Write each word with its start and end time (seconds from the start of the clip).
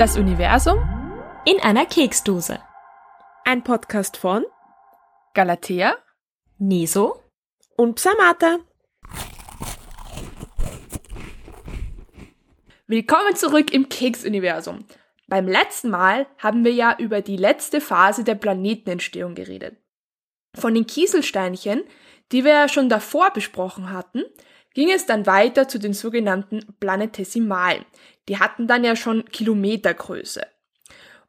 Das 0.00 0.16
Universum 0.16 0.78
in 1.44 1.60
einer 1.60 1.84
Keksdose. 1.84 2.58
Ein 3.44 3.62
Podcast 3.62 4.16
von 4.16 4.46
Galatea, 5.34 5.94
Neso 6.56 7.22
und 7.76 7.96
Psamata. 7.96 8.60
Willkommen 12.86 13.36
zurück 13.36 13.74
im 13.74 13.90
Keksuniversum. 13.90 14.86
Beim 15.28 15.46
letzten 15.46 15.90
Mal 15.90 16.26
haben 16.38 16.64
wir 16.64 16.72
ja 16.72 16.96
über 16.98 17.20
die 17.20 17.36
letzte 17.36 17.82
Phase 17.82 18.24
der 18.24 18.36
Planetenentstehung 18.36 19.34
geredet. 19.34 19.76
Von 20.56 20.72
den 20.72 20.86
Kieselsteinchen, 20.86 21.84
die 22.32 22.46
wir 22.46 22.52
ja 22.52 22.68
schon 22.70 22.88
davor 22.88 23.34
besprochen 23.34 23.92
hatten, 23.92 24.24
ging 24.72 24.90
es 24.90 25.04
dann 25.04 25.26
weiter 25.26 25.68
zu 25.68 25.78
den 25.78 25.92
sogenannten 25.92 26.74
Planetesimalen. 26.80 27.84
Die 28.30 28.38
hatten 28.38 28.68
dann 28.68 28.84
ja 28.84 28.94
schon 28.94 29.24
Kilometergröße. 29.24 30.46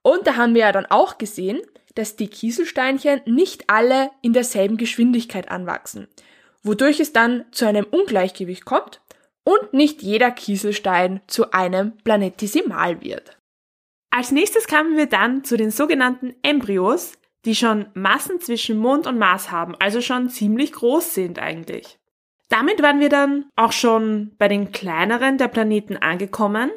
Und 0.03 0.27
da 0.27 0.35
haben 0.35 0.53
wir 0.53 0.61
ja 0.61 0.71
dann 0.71 0.85
auch 0.85 1.17
gesehen, 1.17 1.59
dass 1.95 2.15
die 2.15 2.27
Kieselsteinchen 2.27 3.21
nicht 3.25 3.71
alle 3.71 4.11
in 4.21 4.33
derselben 4.33 4.77
Geschwindigkeit 4.77 5.49
anwachsen, 5.49 6.07
wodurch 6.61 6.99
es 6.99 7.11
dann 7.11 7.45
zu 7.51 7.65
einem 7.65 7.85
Ungleichgewicht 7.85 8.65
kommt 8.65 9.01
und 9.43 9.73
nicht 9.73 10.03
jeder 10.03 10.29
Kieselstein 10.29 11.21
zu 11.25 11.51
einem 11.51 11.97
Planetesimal 12.03 13.01
wird. 13.01 13.35
Als 14.11 14.31
nächstes 14.31 14.67
kamen 14.67 14.95
wir 14.95 15.07
dann 15.07 15.43
zu 15.43 15.57
den 15.57 15.71
sogenannten 15.71 16.35
Embryos, 16.43 17.13
die 17.45 17.55
schon 17.55 17.87
Massen 17.95 18.39
zwischen 18.39 18.77
Mond 18.77 19.07
und 19.07 19.17
Mars 19.17 19.49
haben, 19.49 19.73
also 19.79 20.01
schon 20.01 20.29
ziemlich 20.29 20.73
groß 20.73 21.15
sind 21.15 21.39
eigentlich. 21.39 21.97
Damit 22.49 22.83
waren 22.83 22.99
wir 22.99 23.09
dann 23.09 23.45
auch 23.55 23.71
schon 23.71 24.35
bei 24.37 24.47
den 24.47 24.71
kleineren 24.71 25.39
der 25.39 25.47
Planeten 25.47 25.97
angekommen. 25.97 26.69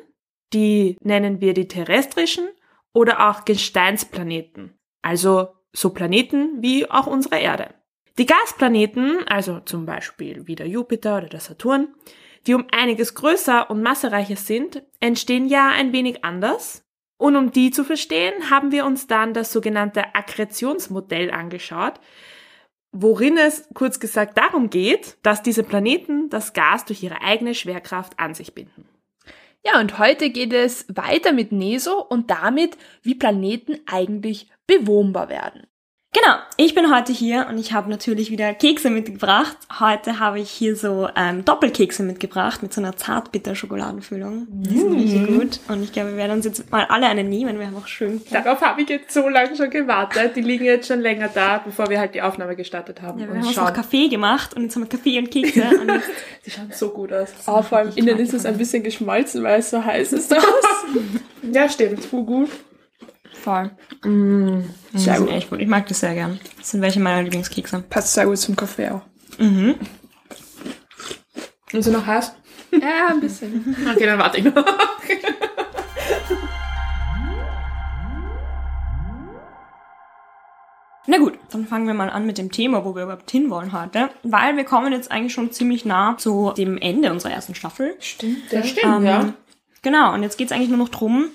Die 0.55 0.97
nennen 1.03 1.41
wir 1.41 1.53
die 1.53 1.69
terrestrischen 1.69 2.49
oder 2.93 3.29
auch 3.29 3.45
Gesteinsplaneten. 3.45 4.79
Also 5.03 5.49
so 5.73 5.91
Planeten 5.91 6.63
wie 6.63 6.89
auch 6.89 7.09
unsere 7.09 7.39
Erde. 7.39 7.75
Die 8.17 8.27
Gasplaneten, 8.27 9.27
also 9.27 9.59
zum 9.61 9.85
Beispiel 9.85 10.47
wie 10.47 10.55
der 10.55 10.69
Jupiter 10.69 11.19
oder 11.19 11.29
der 11.29 11.41
Saturn, 11.41 11.89
die 12.47 12.55
um 12.55 12.67
einiges 12.71 13.15
größer 13.15 13.69
und 13.69 13.83
massereicher 13.83 14.37
sind, 14.37 14.83
entstehen 15.01 15.49
ja 15.49 15.71
ein 15.71 15.93
wenig 15.93 16.25
anders. 16.25 16.85
Und 17.17 17.35
um 17.35 17.51
die 17.51 17.73
zu 17.73 17.85
verstehen, 17.85 18.51
haben 18.51 18.71
wir 18.71 18.87
uns 18.87 19.09
dann 19.09 19.35
das 19.35 19.53
sogenannte 19.53 20.15
Akkretionsmodell 20.15 21.33
angeschaut, 21.33 21.95
worin 22.93 23.37
es 23.37 23.69
kurz 23.75 23.99
gesagt 23.99 24.39
darum 24.39 24.71
geht, 24.71 25.17
dass 25.23 25.43
diese 25.43 25.65
Planeten 25.65 26.29
das 26.31 26.53
Gas 26.53 26.85
durch 26.85 27.03
ihre 27.03 27.23
eigene 27.23 27.55
Schwerkraft 27.55 28.21
an 28.21 28.35
sich 28.35 28.55
binden. 28.55 28.84
Ja, 29.67 29.81
und 29.81 29.99
heute 29.99 30.29
geht 30.29 30.53
es 30.53 30.85
weiter 30.95 31.33
mit 31.33 31.51
Neso 31.51 32.03
und 32.03 32.31
damit, 32.31 32.77
wie 33.03 33.15
Planeten 33.15 33.81
eigentlich 33.87 34.51
bewohnbar 34.67 35.31
werden. 35.31 35.67
Genau, 36.15 36.37
ich 36.57 36.77
bin 36.77 36.95
heute 36.95 37.13
hier 37.13 37.49
und 37.51 37.59
ich 37.59 37.73
habe 37.73 37.91
natürlich 37.91 38.31
wieder 38.31 38.55
Kekse 38.55 38.89
mitgebracht. 38.89 39.57
Heute 39.81 40.21
habe 40.21 40.39
ich 40.39 40.49
hier 40.49 40.77
so 40.77 41.09
ähm, 41.17 41.45
Doppelkekse 41.45 42.05
mitgebracht 42.05 42.63
mit 42.63 42.73
so 42.73 42.81
einer 42.81 42.97
Zartbitter-Schokoladenfüllung. 42.97 44.47
Die 44.49 44.79
sind 44.79 44.93
mm. 44.93 44.95
richtig 44.95 45.27
gut. 45.27 45.61
Und 45.67 45.83
ich 45.83 45.93
glaube, 45.93 46.11
wir 46.11 46.17
werden 46.17 46.31
uns 46.31 46.45
jetzt 46.45 46.71
mal 46.71 46.85
alle 46.85 47.09
eine 47.09 47.25
nehmen. 47.25 47.59
Wir 47.59 47.67
haben 47.67 47.77
auch 47.77 47.89
schön. 47.89 48.23
Darauf 48.31 48.61
habe 48.61 48.83
ich 48.83 48.89
jetzt 48.91 49.13
so 49.13 49.29
lange 49.29 49.57
schon 49.57 49.71
gewartet. 49.71 50.37
Die 50.37 50.43
liegen 50.43 50.65
jetzt 50.65 50.87
schon 50.87 51.01
länger 51.01 51.29
da, 51.35 51.59
bevor 51.59 51.91
wir 51.91 51.99
halt 51.99 52.15
die 52.15 52.23
Aufnahme 52.23 52.55
gestartet 52.55 53.03
haben. 53.03 53.19
Ja, 53.19 53.27
wir 53.27 53.35
haben 53.35 53.49
uns 53.49 53.59
auch 53.59 53.73
Kaffee 53.73 54.07
gemacht 54.07 54.55
und 54.55 54.63
jetzt 54.63 54.77
haben 54.77 54.83
wir 54.83 54.89
Kaffee 54.89 55.19
und 55.19 55.33
Kekse. 55.33 55.65
und 55.81 55.89
jetzt 55.89 56.11
die 56.47 56.51
schauen 56.53 56.71
so 56.73 56.91
gut 56.91 57.13
aus. 57.13 57.31
Oh, 57.49 57.61
vor 57.61 57.79
allem 57.79 57.91
innen 57.97 58.21
ist 58.21 58.35
es 58.35 58.47
ein 58.47 58.57
bisschen 58.57 58.85
geschmolzen, 58.85 59.43
weil 59.43 59.59
es 59.59 59.71
so 59.71 59.85
heiß 59.85 60.13
ist. 60.13 60.33
ja, 61.53 61.69
stimmt. 61.69 62.09
Gut. 62.13 62.51
Voll. 63.45 63.71
Mm, 64.05 64.63
sehr 64.95 65.19
gut. 65.19 65.31
echt 65.31 65.51
gut. 65.51 65.61
Ich 65.61 65.69
mag 65.69 65.87
das 65.87 66.01
sehr 66.01 66.15
gern. 66.15 66.41
Das 66.57 66.71
sind 66.71 66.81
welche 66.81 66.99
meiner 66.99 67.23
Lieblingskekse. 67.23 67.85
Passt 67.91 68.15
sehr 68.15 68.25
gut 68.25 68.39
zum 68.39 68.57
Kaffee 68.57 68.89
auch. 68.89 69.03
Mhm. 69.37 69.75
Und 71.75 71.83
so 71.83 71.91
noch 71.91 72.07
heiß? 72.07 72.33
Ja, 72.71 73.09
ein 73.11 73.21
bisschen. 73.21 73.77
Okay, 73.95 74.07
dann 74.07 74.19
warte 74.19 74.39
ich 74.39 74.45
noch. 74.45 74.55
Na 81.07 81.19
gut, 81.19 81.35
dann 81.51 81.67
fangen 81.67 81.87
wir 81.87 81.93
mal 81.93 82.09
an 82.09 82.25
mit 82.25 82.39
dem 82.39 82.51
Thema, 82.51 82.87
wo 82.87 82.95
wir 82.95 83.03
überhaupt 83.03 83.31
hinwollen 83.31 83.79
heute, 83.79 84.09
weil 84.23 84.57
wir 84.57 84.65
kommen 84.65 84.91
jetzt 84.91 85.11
eigentlich 85.11 85.35
schon 85.35 85.53
ziemlich 85.53 85.85
nah 85.85 86.17
zu 86.17 86.55
dem 86.57 86.79
Ende 86.79 87.13
unserer 87.13 87.33
ersten 87.33 87.55
Staffel. 87.55 87.95
Stimmt, 88.01 88.51
das 88.51 88.71
stimmt, 88.71 89.01
ähm, 89.01 89.05
ja. 89.05 89.35
Genau, 89.83 90.15
und 90.15 90.23
jetzt 90.23 90.39
geht's 90.39 90.51
eigentlich 90.51 90.71
nur 90.71 90.79
noch 90.79 90.89
drum, 90.89 91.27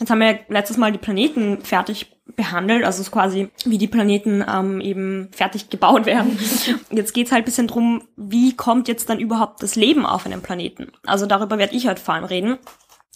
Jetzt 0.00 0.10
haben 0.10 0.20
wir 0.20 0.40
letztes 0.48 0.78
Mal 0.78 0.92
die 0.92 0.98
Planeten 0.98 1.60
fertig 1.60 2.16
behandelt, 2.34 2.84
also 2.84 3.08
quasi 3.10 3.50
wie 3.66 3.76
die 3.76 3.86
Planeten 3.86 4.42
ähm, 4.48 4.80
eben 4.80 5.28
fertig 5.32 5.68
gebaut 5.68 6.06
werden. 6.06 6.38
Jetzt 6.90 7.12
geht's 7.12 7.32
halt 7.32 7.44
bisschen 7.44 7.66
drum, 7.66 8.08
wie 8.16 8.56
kommt 8.56 8.88
jetzt 8.88 9.10
dann 9.10 9.18
überhaupt 9.18 9.62
das 9.62 9.76
Leben 9.76 10.06
auf 10.06 10.24
einem 10.24 10.40
Planeten? 10.40 10.90
Also 11.04 11.26
darüber 11.26 11.58
werde 11.58 11.76
ich 11.76 11.86
heute 11.86 12.00
vor 12.00 12.14
allem 12.14 12.24
reden. 12.24 12.58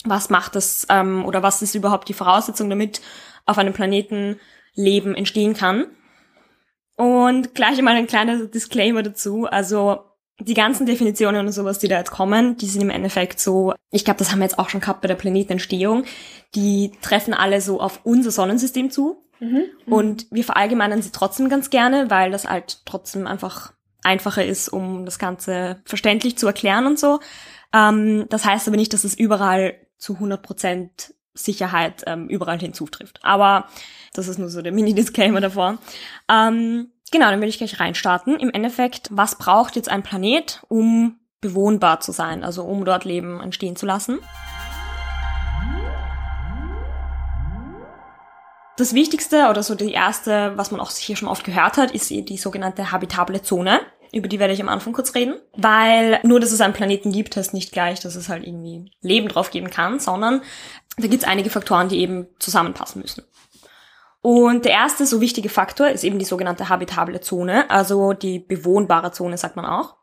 Was 0.04 0.28
macht 0.28 0.56
das 0.56 0.86
ähm, 0.90 1.24
oder 1.24 1.42
was 1.42 1.62
ist 1.62 1.74
überhaupt 1.74 2.08
die 2.08 2.14
Voraussetzung, 2.14 2.68
damit 2.68 3.00
auf 3.46 3.56
einem 3.56 3.72
Planeten 3.72 4.38
Leben 4.74 5.14
entstehen 5.14 5.54
kann? 5.54 5.86
Und 6.96 7.54
gleich 7.54 7.78
einmal 7.78 7.94
ein 7.94 8.06
kleiner 8.06 8.44
Disclaimer 8.44 9.02
dazu. 9.02 9.46
Also 9.46 10.04
die 10.40 10.54
ganzen 10.54 10.86
Definitionen 10.86 11.46
und 11.46 11.52
sowas, 11.52 11.78
die 11.78 11.88
da 11.88 11.98
jetzt 11.98 12.10
kommen, 12.10 12.56
die 12.56 12.66
sind 12.66 12.82
im 12.82 12.90
Endeffekt 12.90 13.38
so, 13.38 13.74
ich 13.90 14.04
glaube, 14.04 14.18
das 14.18 14.32
haben 14.32 14.40
wir 14.40 14.46
jetzt 14.46 14.58
auch 14.58 14.68
schon 14.68 14.80
gehabt 14.80 15.00
bei 15.00 15.08
der 15.08 15.14
Planetenentstehung, 15.14 16.04
die 16.54 16.92
treffen 17.02 17.34
alle 17.34 17.60
so 17.60 17.80
auf 17.80 18.00
unser 18.04 18.30
Sonnensystem 18.30 18.90
zu. 18.90 19.22
Mhm, 19.40 19.64
und 19.86 20.26
wir 20.30 20.44
verallgemeinern 20.44 21.02
sie 21.02 21.10
trotzdem 21.10 21.48
ganz 21.48 21.70
gerne, 21.70 22.10
weil 22.10 22.30
das 22.30 22.48
halt 22.48 22.82
trotzdem 22.84 23.26
einfach 23.26 23.72
einfacher 24.02 24.44
ist, 24.44 24.68
um 24.68 25.04
das 25.04 25.18
Ganze 25.18 25.80
verständlich 25.84 26.36
zu 26.38 26.46
erklären 26.46 26.86
und 26.86 26.98
so. 26.98 27.20
Ähm, 27.72 28.26
das 28.28 28.44
heißt 28.44 28.68
aber 28.68 28.76
nicht, 28.76 28.92
dass 28.92 29.04
es 29.04 29.14
überall 29.14 29.74
zu 29.98 30.14
100% 30.14 31.14
Sicherheit 31.34 32.04
ähm, 32.06 32.28
überall 32.28 32.58
hinzutrifft. 32.60 33.18
Aber 33.22 33.68
das 34.12 34.28
ist 34.28 34.38
nur 34.38 34.48
so 34.48 34.62
der 34.62 34.72
Mini-Disclaimer 34.72 35.40
davor. 35.40 35.78
Ähm, 36.30 36.92
Genau, 37.14 37.30
dann 37.30 37.40
will 37.40 37.48
ich 37.48 37.58
gleich 37.58 37.78
reinstarten. 37.78 38.40
Im 38.40 38.50
Endeffekt, 38.50 39.08
was 39.12 39.38
braucht 39.38 39.76
jetzt 39.76 39.88
ein 39.88 40.02
Planet, 40.02 40.64
um 40.66 41.20
bewohnbar 41.40 42.00
zu 42.00 42.10
sein, 42.10 42.42
also 42.42 42.64
um 42.64 42.84
dort 42.84 43.04
Leben 43.04 43.40
entstehen 43.40 43.76
zu 43.76 43.86
lassen? 43.86 44.18
Das 48.76 48.94
Wichtigste 48.94 49.46
oder 49.48 49.62
so 49.62 49.76
die 49.76 49.92
erste, 49.92 50.54
was 50.56 50.72
man 50.72 50.80
auch 50.80 50.90
hier 50.90 51.14
schon 51.14 51.28
oft 51.28 51.44
gehört 51.44 51.76
hat, 51.76 51.92
ist 51.92 52.10
die 52.10 52.36
sogenannte 52.36 52.90
habitable 52.90 53.40
Zone. 53.42 53.78
Über 54.12 54.26
die 54.26 54.40
werde 54.40 54.52
ich 54.52 54.60
am 54.60 54.68
Anfang 54.68 54.92
kurz 54.92 55.14
reden. 55.14 55.36
Weil 55.56 56.18
nur, 56.24 56.40
dass 56.40 56.50
es 56.50 56.60
einen 56.60 56.74
Planeten 56.74 57.12
gibt, 57.12 57.36
heißt 57.36 57.54
nicht 57.54 57.70
gleich, 57.70 58.00
dass 58.00 58.16
es 58.16 58.28
halt 58.28 58.44
irgendwie 58.44 58.90
Leben 59.02 59.28
drauf 59.28 59.52
geben 59.52 59.70
kann, 59.70 60.00
sondern 60.00 60.42
da 60.96 61.06
gibt 61.06 61.22
es 61.22 61.28
einige 61.28 61.50
Faktoren, 61.50 61.88
die 61.88 62.00
eben 62.00 62.26
zusammenpassen 62.40 63.02
müssen. 63.02 63.22
Und 64.24 64.64
der 64.64 64.72
erste 64.72 65.04
so 65.04 65.20
wichtige 65.20 65.50
Faktor 65.50 65.88
ist 65.88 66.02
eben 66.02 66.18
die 66.18 66.24
sogenannte 66.24 66.70
habitable 66.70 67.20
Zone, 67.20 67.68
also 67.68 68.14
die 68.14 68.38
bewohnbare 68.38 69.12
Zone, 69.12 69.36
sagt 69.36 69.54
man 69.54 69.66
auch. 69.66 69.96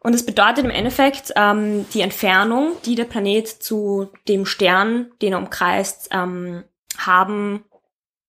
Und 0.00 0.14
es 0.14 0.24
bedeutet 0.24 0.64
im 0.64 0.70
Endeffekt 0.70 1.34
ähm, 1.36 1.84
die 1.92 2.00
Entfernung, 2.00 2.72
die 2.86 2.94
der 2.94 3.04
Planet 3.04 3.46
zu 3.46 4.08
dem 4.26 4.46
Stern, 4.46 5.10
den 5.20 5.34
er 5.34 5.38
umkreist, 5.38 6.08
ähm, 6.12 6.64
haben 6.96 7.66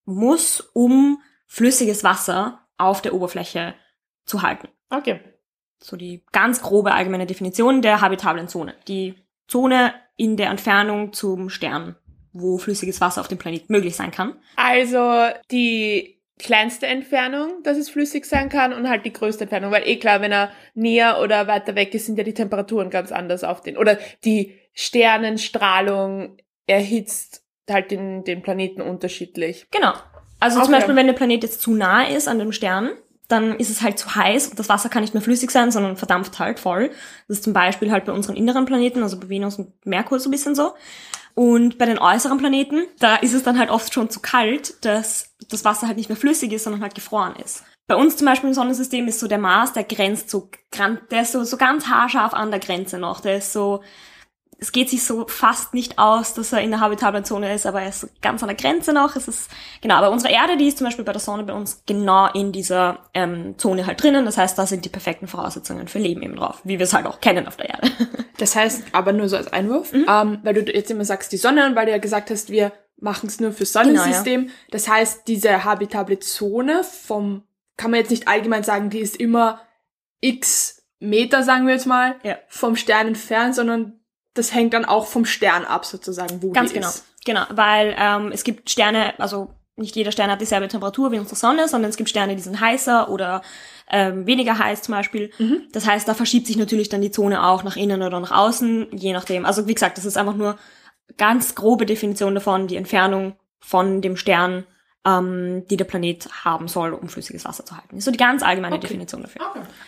muss, 0.03 0.59
um 0.73 1.21
flüssiges 1.47 2.03
Wasser 2.03 2.67
auf 2.77 3.01
der 3.01 3.13
Oberfläche 3.13 3.75
zu 4.25 4.41
halten. 4.41 4.67
Okay. 4.89 5.21
So 5.81 5.95
die 5.95 6.25
ganz 6.33 6.61
grobe 6.61 6.91
allgemeine 6.91 7.27
Definition 7.27 7.81
der 7.81 8.01
habitablen 8.01 8.49
Zone. 8.49 8.75
Die 8.89 9.15
Zone 9.47 9.93
in 10.17 10.35
der 10.35 10.49
Entfernung 10.49 11.13
zum 11.13 11.49
Stern 11.49 11.95
wo 12.33 12.57
flüssiges 12.57 13.01
Wasser 13.01 13.21
auf 13.21 13.27
dem 13.27 13.37
Planeten 13.37 13.71
möglich 13.71 13.95
sein 13.95 14.11
kann. 14.11 14.35
Also 14.55 15.27
die 15.51 16.19
kleinste 16.37 16.87
Entfernung, 16.87 17.63
dass 17.63 17.77
es 17.77 17.89
flüssig 17.89 18.25
sein 18.25 18.49
kann 18.49 18.73
und 18.73 18.89
halt 18.89 19.05
die 19.05 19.13
größte 19.13 19.43
Entfernung, 19.43 19.71
weil 19.71 19.87
eh 19.87 19.97
klar, 19.97 20.21
wenn 20.21 20.31
er 20.31 20.51
näher 20.73 21.19
oder 21.21 21.47
weiter 21.47 21.75
weg 21.75 21.93
ist, 21.93 22.05
sind 22.05 22.17
ja 22.17 22.23
die 22.23 22.33
Temperaturen 22.33 22.89
ganz 22.89 23.11
anders 23.11 23.43
auf 23.43 23.61
den 23.61 23.77
oder 23.77 23.97
die 24.23 24.57
Sternenstrahlung 24.73 26.37
erhitzt 26.65 27.43
halt 27.69 27.91
den, 27.91 28.23
den 28.23 28.41
Planeten 28.41 28.81
unterschiedlich. 28.81 29.67
Genau. 29.71 29.93
Also 30.39 30.57
okay. 30.57 30.65
zum 30.65 30.73
Beispiel, 30.73 30.95
wenn 30.95 31.07
der 31.07 31.13
Planet 31.13 31.43
jetzt 31.43 31.61
zu 31.61 31.75
nah 31.75 32.03
ist 32.03 32.27
an 32.27 32.39
dem 32.39 32.51
Stern, 32.51 32.91
dann 33.29 33.55
ist 33.57 33.69
es 33.69 33.81
halt 33.81 33.97
zu 33.97 34.13
heiß 34.15 34.47
und 34.49 34.59
das 34.59 34.67
Wasser 34.67 34.89
kann 34.89 35.03
nicht 35.03 35.13
mehr 35.13 35.23
flüssig 35.23 35.51
sein, 35.51 35.71
sondern 35.71 35.95
verdampft 35.95 36.39
halt 36.39 36.59
voll. 36.59 36.89
Das 37.27 37.37
ist 37.37 37.43
zum 37.43 37.53
Beispiel 37.53 37.91
halt 37.91 38.05
bei 38.05 38.11
unseren 38.11 38.35
inneren 38.35 38.65
Planeten, 38.65 39.03
also 39.03 39.19
bei 39.19 39.29
Venus 39.29 39.57
und 39.57 39.71
Merkur 39.85 40.19
so 40.19 40.27
ein 40.29 40.31
bisschen 40.31 40.55
so. 40.55 40.73
Und 41.35 41.77
bei 41.77 41.85
den 41.85 41.99
äußeren 41.99 42.39
Planeten, 42.39 42.85
da 42.99 43.15
ist 43.15 43.33
es 43.33 43.43
dann 43.43 43.57
halt 43.57 43.69
oft 43.69 43.93
schon 43.93 44.09
zu 44.09 44.19
kalt, 44.19 44.83
dass 44.83 45.35
das 45.49 45.63
Wasser 45.63 45.87
halt 45.87 45.95
nicht 45.95 46.09
mehr 46.09 46.17
flüssig 46.17 46.51
ist, 46.51 46.63
sondern 46.63 46.81
halt 46.81 46.95
gefroren 46.95 47.35
ist. 47.41 47.63
Bei 47.87 47.95
uns 47.95 48.17
zum 48.17 48.25
Beispiel 48.25 48.49
im 48.49 48.53
Sonnensystem 48.55 49.07
ist 49.07 49.19
so 49.19 49.27
der 49.27 49.37
Mars, 49.37 49.73
der 49.73 49.83
grenzt 49.83 50.29
so, 50.29 50.49
der 51.11 51.21
ist 51.21 51.31
so, 51.31 51.43
so 51.43 51.57
ganz 51.57 51.87
haarscharf 51.87 52.33
an 52.33 52.51
der 52.51 52.59
Grenze 52.59 52.97
noch. 52.97 53.21
Der 53.21 53.37
ist 53.37 53.53
so 53.53 53.81
es 54.59 54.71
geht 54.71 54.89
sich 54.89 55.03
so 55.03 55.25
fast 55.27 55.73
nicht 55.73 55.97
aus, 55.97 56.33
dass 56.33 56.51
er 56.51 56.59
in 56.61 56.71
der 56.71 56.79
habitablen 56.81 57.23
Zone 57.23 57.53
ist, 57.53 57.65
aber 57.65 57.81
er 57.81 57.89
ist 57.89 58.09
ganz 58.21 58.41
an 58.43 58.49
der 58.49 58.57
Grenze 58.57 58.91
noch. 58.93 59.15
Es 59.15 59.27
ist, 59.27 59.49
genau, 59.81 59.95
aber 59.95 60.11
unsere 60.11 60.33
Erde, 60.33 60.57
die 60.57 60.67
ist 60.67 60.77
zum 60.77 60.85
Beispiel 60.85 61.05
bei 61.05 61.13
der 61.13 61.21
Sonne 61.21 61.43
bei 61.43 61.53
uns 61.53 61.83
genau 61.85 62.27
in 62.33 62.51
dieser 62.51 62.99
ähm, 63.13 63.57
Zone 63.57 63.85
halt 63.87 64.01
drinnen. 64.03 64.25
Das 64.25 64.37
heißt, 64.37 64.57
da 64.57 64.65
sind 64.65 64.83
die 64.85 64.89
perfekten 64.89 65.27
Voraussetzungen 65.27 65.87
für 65.87 65.99
Leben 65.99 66.21
eben 66.21 66.35
drauf, 66.35 66.59
wie 66.63 66.77
wir 66.77 66.83
es 66.83 66.93
halt 66.93 67.05
auch 67.05 67.21
kennen 67.21 67.47
auf 67.47 67.55
der 67.57 67.69
Erde. 67.69 67.91
Das 68.39 68.55
heißt, 68.55 68.83
aber 68.93 69.11
nur 69.11 69.27
so 69.27 69.35
als 69.35 69.51
Einwurf, 69.51 69.91
Mhm. 69.91 70.05
ähm, 70.09 70.39
weil 70.43 70.53
du 70.53 70.61
jetzt 70.73 70.89
immer 70.89 71.03
sagst 71.03 71.33
die 71.33 71.37
Sonne 71.37 71.65
und 71.65 71.75
weil 71.75 71.87
du 71.87 71.91
ja 71.91 71.97
gesagt 71.97 72.29
hast, 72.31 72.49
wir 72.49 72.71
machen 72.97 73.27
es 73.27 73.41
nur 73.41 73.51
fürs 73.51 73.73
Sonnensystem. 73.73 74.49
Das 74.71 74.87
heißt, 74.87 75.27
diese 75.27 75.65
habitable 75.65 76.19
Zone 76.19 76.85
vom, 76.85 77.43
kann 77.75 77.91
man 77.91 77.99
jetzt 77.99 78.11
nicht 78.11 78.29
allgemein 78.29 78.63
sagen, 78.63 78.89
die 78.89 78.99
ist 78.99 79.17
immer 79.17 79.59
x 80.21 80.81
Meter, 81.01 81.43
sagen 81.43 81.65
wir 81.67 81.73
jetzt 81.73 81.85
mal, 81.85 82.15
Ja. 82.23 82.37
vom 82.47 82.75
Stern 82.77 83.07
entfernt, 83.07 83.55
sondern 83.55 83.98
das 84.33 84.53
hängt 84.53 84.73
dann 84.73 84.85
auch 84.85 85.07
vom 85.07 85.25
Stern 85.25 85.65
ab, 85.65 85.85
sozusagen, 85.85 86.41
wo 86.41 86.51
Ganz 86.51 86.69
die 86.69 86.75
genau. 86.75 86.89
ist. 86.89 87.05
Genau, 87.25 87.43
weil 87.49 87.95
ähm, 87.97 88.31
es 88.31 88.43
gibt 88.43 88.69
Sterne, 88.69 89.19
also 89.19 89.53
nicht 89.75 89.95
jeder 89.95 90.11
Stern 90.11 90.29
hat 90.29 90.41
dieselbe 90.41 90.67
Temperatur 90.67 91.11
wie 91.11 91.19
unsere 91.19 91.35
Sonne, 91.35 91.67
sondern 91.67 91.89
es 91.89 91.97
gibt 91.97 92.09
Sterne, 92.09 92.35
die 92.35 92.41
sind 92.41 92.59
heißer 92.59 93.09
oder 93.09 93.41
ähm, 93.89 94.25
weniger 94.27 94.59
heiß 94.59 94.81
zum 94.83 94.93
Beispiel. 94.93 95.31
Das 95.71 95.87
heißt, 95.87 96.07
da 96.07 96.13
verschiebt 96.13 96.47
sich 96.47 96.57
natürlich 96.57 96.89
dann 96.89 97.01
die 97.01 97.11
Zone 97.11 97.45
auch 97.45 97.63
nach 97.63 97.75
innen 97.75 98.01
oder 98.01 98.19
nach 98.19 98.31
außen, 98.31 98.87
je 98.91 99.13
nachdem. 99.13 99.45
Also 99.45 99.67
wie 99.67 99.73
gesagt, 99.73 99.97
das 99.97 100.05
ist 100.05 100.17
einfach 100.17 100.35
nur 100.35 100.57
ganz 101.17 101.55
grobe 101.55 101.85
Definition 101.85 102.35
davon, 102.35 102.67
die 102.67 102.75
Entfernung 102.75 103.35
von 103.59 104.01
dem 104.01 104.15
Stern, 104.17 104.65
ähm, 105.05 105.65
die 105.69 105.77
der 105.77 105.85
Planet 105.85 106.27
haben 106.43 106.67
soll, 106.67 106.93
um 106.93 107.07
flüssiges 107.09 107.45
Wasser 107.45 107.65
zu 107.65 107.75
halten. 107.75 107.89
Das 107.91 107.99
ist 107.99 108.05
so 108.05 108.11
die 108.11 108.17
ganz 108.17 108.43
allgemeine 108.43 108.75
Okay. 108.75 108.87
Definition 108.87 109.21
dafür. 109.23 109.41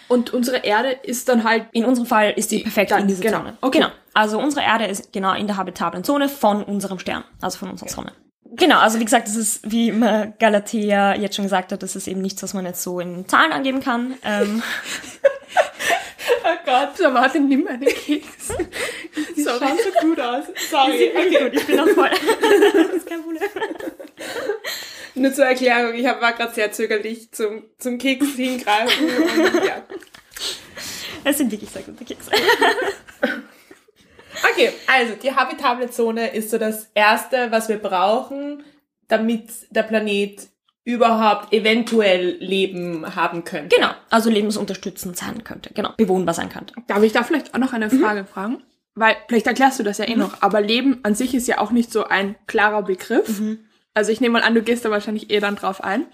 Und 0.08 0.34
unsere 0.34 0.58
Erde 0.58 0.92
ist 1.04 1.30
dann 1.30 1.44
halt 1.44 1.66
In 1.74 1.86
unserem 1.86 2.08
Fall 2.08 2.32
ist 2.36 2.52
die 2.52 2.60
perfekt 2.60 2.92
Dann, 2.92 3.02
in 3.02 3.08
dieser 3.08 3.24
genau. 3.24 3.40
Zone. 3.40 3.58
Okay. 3.62 3.80
Genau. 3.80 3.92
Also 4.13 4.40
unsere 4.40 4.66
Erde 4.66 4.86
ist 4.86 5.13
genau 5.13 5.34
in 5.34 5.48
der 5.48 5.58
habitablen 5.58 6.04
Zone 6.04 6.30
von 6.30 6.63
unserem 6.63 7.00
Stern, 7.00 7.24
also 7.40 7.60
von 7.60 7.69
unserer 7.69 7.90
Sonne. 7.90 8.12
Genau, 8.54 8.80
also 8.80 9.00
wie 9.00 9.06
gesagt, 9.06 9.28
das 9.28 9.38
ist, 9.38 9.72
wie 9.72 9.90
immer 9.90 10.28
Galatea 10.28 11.16
jetzt 11.16 11.38
schon 11.38 11.46
gesagt 11.46 11.72
hat, 11.72 11.81
das 11.84 11.96
ist 11.96 12.08
eben 12.08 12.22
nichts, 12.22 12.44
was 12.44 12.54
man 12.54 12.66
jetzt 12.66 12.84
so 12.84 13.00
in 13.00 13.25
Zahlen 13.28 13.54
angeben 13.54 13.80
kann. 13.81 14.16
Ähm, 14.24 14.62
Oh 16.44 16.58
Gott, 16.66 16.98
so 16.98 17.13
warte, 17.13 17.40
nimm 17.40 17.68
einen 17.68 17.86
Keks. 17.86 18.50
Die 19.36 19.44
schauen 19.44 19.60
so 19.60 20.08
gut 20.08 20.19
aus. 20.19 20.46
Sorry. 20.69 21.12
okay, 21.16 21.44
gut, 21.44 21.54
ich 21.54 21.68
bin 21.68 21.75
noch 21.78 21.90
voll. 21.90 22.10
das 22.10 22.96
ist 22.96 23.07
kein 23.07 23.22
Problem. 23.22 23.50
Nur 25.14 25.34
zur 25.34 25.46
Erklärung, 25.46 25.94
ich 25.94 26.06
war 26.06 26.34
gerade 26.34 26.54
sehr 26.54 26.72
zögerlich 26.72 27.31
zum, 27.31 27.64
zum 27.78 27.98
Keks 27.98 28.36
hingreifen. 28.36 29.07
Und, 29.07 29.66
ja. 29.66 29.84
Es 31.24 31.38
sind 31.38 31.52
wirklich 31.52 31.69
sehr 31.69 31.84
gute 31.84 32.06
Kekse. 32.06 32.31
Okay, 34.51 34.71
also 34.88 35.13
die 35.15 35.33
habitable 35.36 35.89
Zone 35.89 36.33
ist 36.33 36.50
so 36.50 36.57
das 36.57 36.89
Erste, 36.94 37.51
was 37.51 37.69
wir 37.69 37.77
brauchen, 37.77 38.63
damit 39.07 39.50
der 39.69 39.83
Planet 39.83 40.48
überhaupt 40.83 41.53
eventuell 41.53 42.38
Leben 42.39 43.15
haben 43.15 43.44
könnte. 43.44 43.75
Genau, 43.75 43.92
also 44.09 44.30
lebensunterstützend 44.30 45.15
sein 45.15 45.44
könnte, 45.44 45.71
genau, 45.74 45.94
bewohnbar 45.98 46.33
sein 46.33 46.50
könnte. 46.50 46.74
Darf 46.88 47.03
ich 47.03 47.12
da 47.12 47.24
vielleicht 47.24 47.53
auch 47.53 47.59
noch 47.59 47.74
eine 47.74 47.89
Frage 47.89 48.25
fragen? 48.25 48.63
Weil, 48.95 49.15
vielleicht 49.27 49.48
erklärst 49.48 49.80
du 49.80 49.83
das 49.83 50.00
ja 50.00 50.07
eh 50.07 50.15
noch, 50.15 50.42
aber 50.42 50.59
Leben 50.59 51.00
an 51.04 51.15
sich 51.15 51.33
ist 51.33 51.47
ja 51.47 51.59
auch 51.59 51.71
nicht 51.71 51.92
so 51.92 52.06
ein 52.06 52.36
klarer 52.47 52.81
Begriff. 52.81 53.42
Also 53.94 54.12
ich 54.12 54.21
nehme 54.21 54.33
mal 54.33 54.44
an, 54.44 54.56
du 54.56 54.62
gehst 54.62 54.83
da 54.83 54.92
wahrscheinlich 54.92 55.30
eh 55.30 55.39
dann 55.39 55.56
drauf 55.56 55.83
ein. 55.83 56.06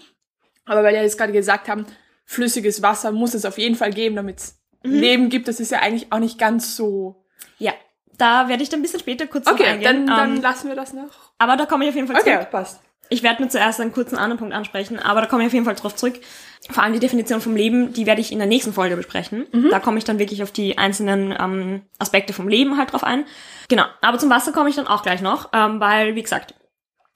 Aber 0.64 0.82
weil 0.84 0.94
wir 0.94 1.02
jetzt 1.02 1.18
gerade 1.18 1.32
gesagt 1.32 1.68
haben, 1.68 1.86
flüssiges 2.24 2.82
Wasser 2.82 3.10
muss 3.10 3.34
es 3.34 3.44
auf 3.44 3.58
jeden 3.58 3.74
Fall 3.74 3.92
geben, 3.92 4.16
damit 4.16 4.38
es 4.38 4.60
Leben 4.82 5.28
gibt, 5.28 5.48
das 5.48 5.60
ist 5.60 5.72
ja 5.72 5.80
eigentlich 5.80 6.12
auch 6.12 6.18
nicht 6.18 6.38
ganz 6.38 6.76
so. 6.76 7.24
Ja, 7.58 7.72
da 8.18 8.48
werde 8.48 8.62
ich 8.62 8.68
dann 8.68 8.80
ein 8.80 8.82
bisschen 8.82 9.00
später 9.00 9.26
kurz 9.26 9.46
Okay, 9.46 9.64
eingehen. 9.64 10.06
dann, 10.06 10.16
dann 10.16 10.36
ähm, 10.36 10.42
lassen 10.42 10.68
wir 10.68 10.76
das 10.76 10.92
noch. 10.92 11.08
aber 11.38 11.56
da 11.56 11.66
komme 11.66 11.84
ich 11.84 11.90
auf 11.90 11.96
jeden 11.96 12.08
Fall 12.08 12.20
zurück. 12.22 12.50
passt. 12.50 12.80
Ich 13.10 13.22
werde 13.22 13.40
nur 13.40 13.48
zuerst 13.48 13.80
einen 13.80 13.92
kurzen 13.94 14.16
anderen 14.18 14.38
Punkt 14.38 14.52
ansprechen, 14.54 14.98
aber 14.98 15.22
da 15.22 15.26
komme 15.26 15.42
ich 15.42 15.46
auf 15.46 15.54
jeden 15.54 15.64
Fall 15.64 15.74
drauf 15.76 15.96
zurück. 15.96 16.20
Vor 16.68 16.82
allem 16.82 16.92
die 16.92 16.98
Definition 16.98 17.40
vom 17.40 17.56
Leben, 17.56 17.94
die 17.94 18.04
werde 18.04 18.20
ich 18.20 18.32
in 18.32 18.38
der 18.38 18.46
nächsten 18.46 18.74
Folge 18.74 18.96
besprechen. 18.96 19.46
Da 19.70 19.80
komme 19.80 19.96
ich 19.96 20.04
dann 20.04 20.18
wirklich 20.18 20.42
auf 20.42 20.50
die 20.52 20.76
einzelnen 20.76 21.34
ähm, 21.38 21.82
Aspekte 21.98 22.34
vom 22.34 22.48
Leben 22.48 22.76
halt 22.76 22.92
drauf 22.92 23.04
ein. 23.04 23.24
Genau, 23.68 23.84
aber 24.02 24.18
zum 24.18 24.28
Wasser 24.28 24.52
komme 24.52 24.68
ich 24.68 24.76
dann 24.76 24.86
auch 24.86 25.02
gleich 25.02 25.22
noch, 25.22 25.48
ähm, 25.54 25.80
weil, 25.80 26.16
wie 26.16 26.22
gesagt, 26.22 26.54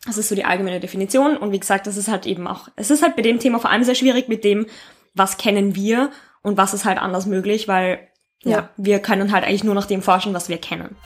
das 0.07 0.17
ist 0.17 0.31
so 0.31 0.35
die 0.35 0.47
allgemeine 0.47 0.81
Definition 0.81 1.37
und 1.37 1.53
wie 1.53 1.61
gesagt, 1.61 1.87
das 1.87 1.99
ist 1.99 2.09
halt 2.09 2.25
eben 2.25 2.47
auch, 2.47 2.69
es 2.77 2.91
ist 2.91 3.03
halt 3.03 3.15
bei 3.15 3.23
dem 3.23 3.39
Thema 3.39 3.59
vor 3.59 3.71
allem 3.71 3.85
sehr 3.85 3.95
schwierig 3.95 4.29
mit 4.29 4.45
dem, 4.45 4.67
was 5.15 5.37
kennen 5.37 5.75
wir 5.75 6.11
und 6.41 6.57
was 6.57 6.73
ist 6.73 6.87
halt 6.87 6.99
anders 6.99 7.27
möglich, 7.27 7.69
weil 7.69 8.09
ja, 8.45 8.69
wir 8.77 8.99
können 9.01 9.33
halt 9.33 9.45
eigentlich 9.45 9.65
nur 9.65 9.75
nach 9.75 9.87
dem 9.87 10.03
forschen, 10.03 10.35
was 10.35 10.49
wir 10.49 10.59
kennen. 10.59 10.97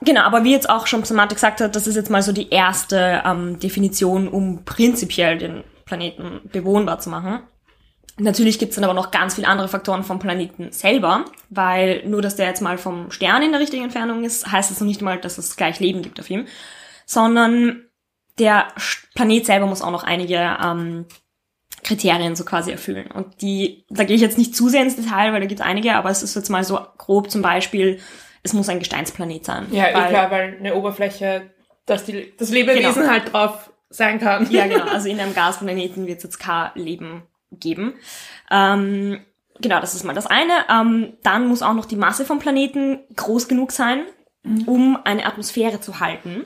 Genau, 0.00 0.22
aber 0.22 0.44
wie 0.44 0.52
jetzt 0.52 0.70
auch 0.70 0.86
schon 0.86 1.02
Samantha 1.04 1.34
gesagt 1.34 1.60
hat, 1.60 1.74
das 1.74 1.86
ist 1.86 1.96
jetzt 1.96 2.10
mal 2.10 2.22
so 2.22 2.32
die 2.32 2.50
erste 2.50 3.22
ähm, 3.24 3.58
Definition, 3.58 4.28
um 4.28 4.64
prinzipiell 4.64 5.38
den 5.38 5.64
Planeten 5.84 6.40
bewohnbar 6.52 7.00
zu 7.00 7.10
machen. 7.10 7.40
Natürlich 8.20 8.58
gibt's 8.58 8.76
dann 8.76 8.84
aber 8.84 8.94
noch 8.94 9.10
ganz 9.10 9.34
viele 9.34 9.48
andere 9.48 9.68
Faktoren 9.68 10.02
vom 10.02 10.18
Planeten 10.18 10.72
selber, 10.72 11.24
weil 11.50 12.04
nur, 12.06 12.20
dass 12.20 12.36
der 12.36 12.46
jetzt 12.46 12.62
mal 12.62 12.78
vom 12.78 13.10
Stern 13.10 13.42
in 13.42 13.52
der 13.52 13.60
richtigen 13.60 13.84
Entfernung 13.84 14.24
ist, 14.24 14.50
heißt 14.50 14.70
es 14.70 14.80
noch 14.80 14.86
nicht 14.86 15.02
mal, 15.02 15.18
dass 15.18 15.38
es 15.38 15.56
gleich 15.56 15.78
Leben 15.78 16.02
gibt 16.02 16.18
auf 16.18 16.30
ihm, 16.30 16.46
sondern 17.06 17.84
der 18.38 18.68
Planet 19.14 19.46
selber 19.46 19.66
muss 19.66 19.82
auch 19.82 19.90
noch 19.90 20.04
einige 20.04 20.56
ähm, 20.64 21.06
Kriterien 21.88 22.36
so 22.36 22.44
quasi 22.44 22.70
erfüllen. 22.70 23.10
Und 23.10 23.40
die, 23.42 23.84
da 23.90 24.04
gehe 24.04 24.14
ich 24.16 24.22
jetzt 24.22 24.38
nicht 24.38 24.54
zu 24.54 24.68
sehr 24.68 24.82
ins 24.82 24.96
Detail, 24.96 25.32
weil 25.32 25.40
da 25.40 25.46
gibt's 25.46 25.62
einige, 25.62 25.94
aber 25.94 26.10
es 26.10 26.22
ist 26.22 26.36
jetzt 26.36 26.50
mal 26.50 26.62
so 26.62 26.78
grob 26.98 27.30
zum 27.30 27.42
Beispiel, 27.42 27.98
es 28.42 28.52
muss 28.52 28.68
ein 28.68 28.78
Gesteinsplanet 28.78 29.44
sein. 29.44 29.66
Ja, 29.72 29.84
weil, 29.94 30.08
klar, 30.10 30.30
weil 30.30 30.56
eine 30.58 30.74
Oberfläche, 30.74 31.50
dass 31.86 32.04
die, 32.04 32.32
das 32.38 32.50
Lebewesen 32.50 32.94
Genau. 33.02 33.08
halt 33.10 33.32
drauf 33.32 33.70
sein 33.90 34.20
kann. 34.20 34.48
Ja, 34.50 34.66
genau. 34.68 34.84
Also 34.84 35.08
in 35.08 35.18
einem 35.18 35.34
Gasplaneten 35.34 36.06
wird 36.06 36.18
es 36.18 36.24
jetzt 36.24 36.38
kein 36.38 36.70
Leben 36.74 37.22
geben. 37.50 37.94
Ähm, 38.50 39.20
genau, 39.60 39.80
das 39.80 39.94
ist 39.94 40.04
mal 40.04 40.14
das 40.14 40.26
eine. 40.26 40.52
Ähm, 40.70 41.14
dann 41.22 41.48
muss 41.48 41.62
auch 41.62 41.74
noch 41.74 41.86
die 41.86 41.96
Masse 41.96 42.24
vom 42.24 42.38
Planeten 42.38 43.00
groß 43.16 43.48
genug 43.48 43.72
sein, 43.72 44.02
um 44.66 44.98
eine 45.04 45.26
Atmosphäre 45.26 45.80
zu 45.80 46.00
halten. 46.00 46.44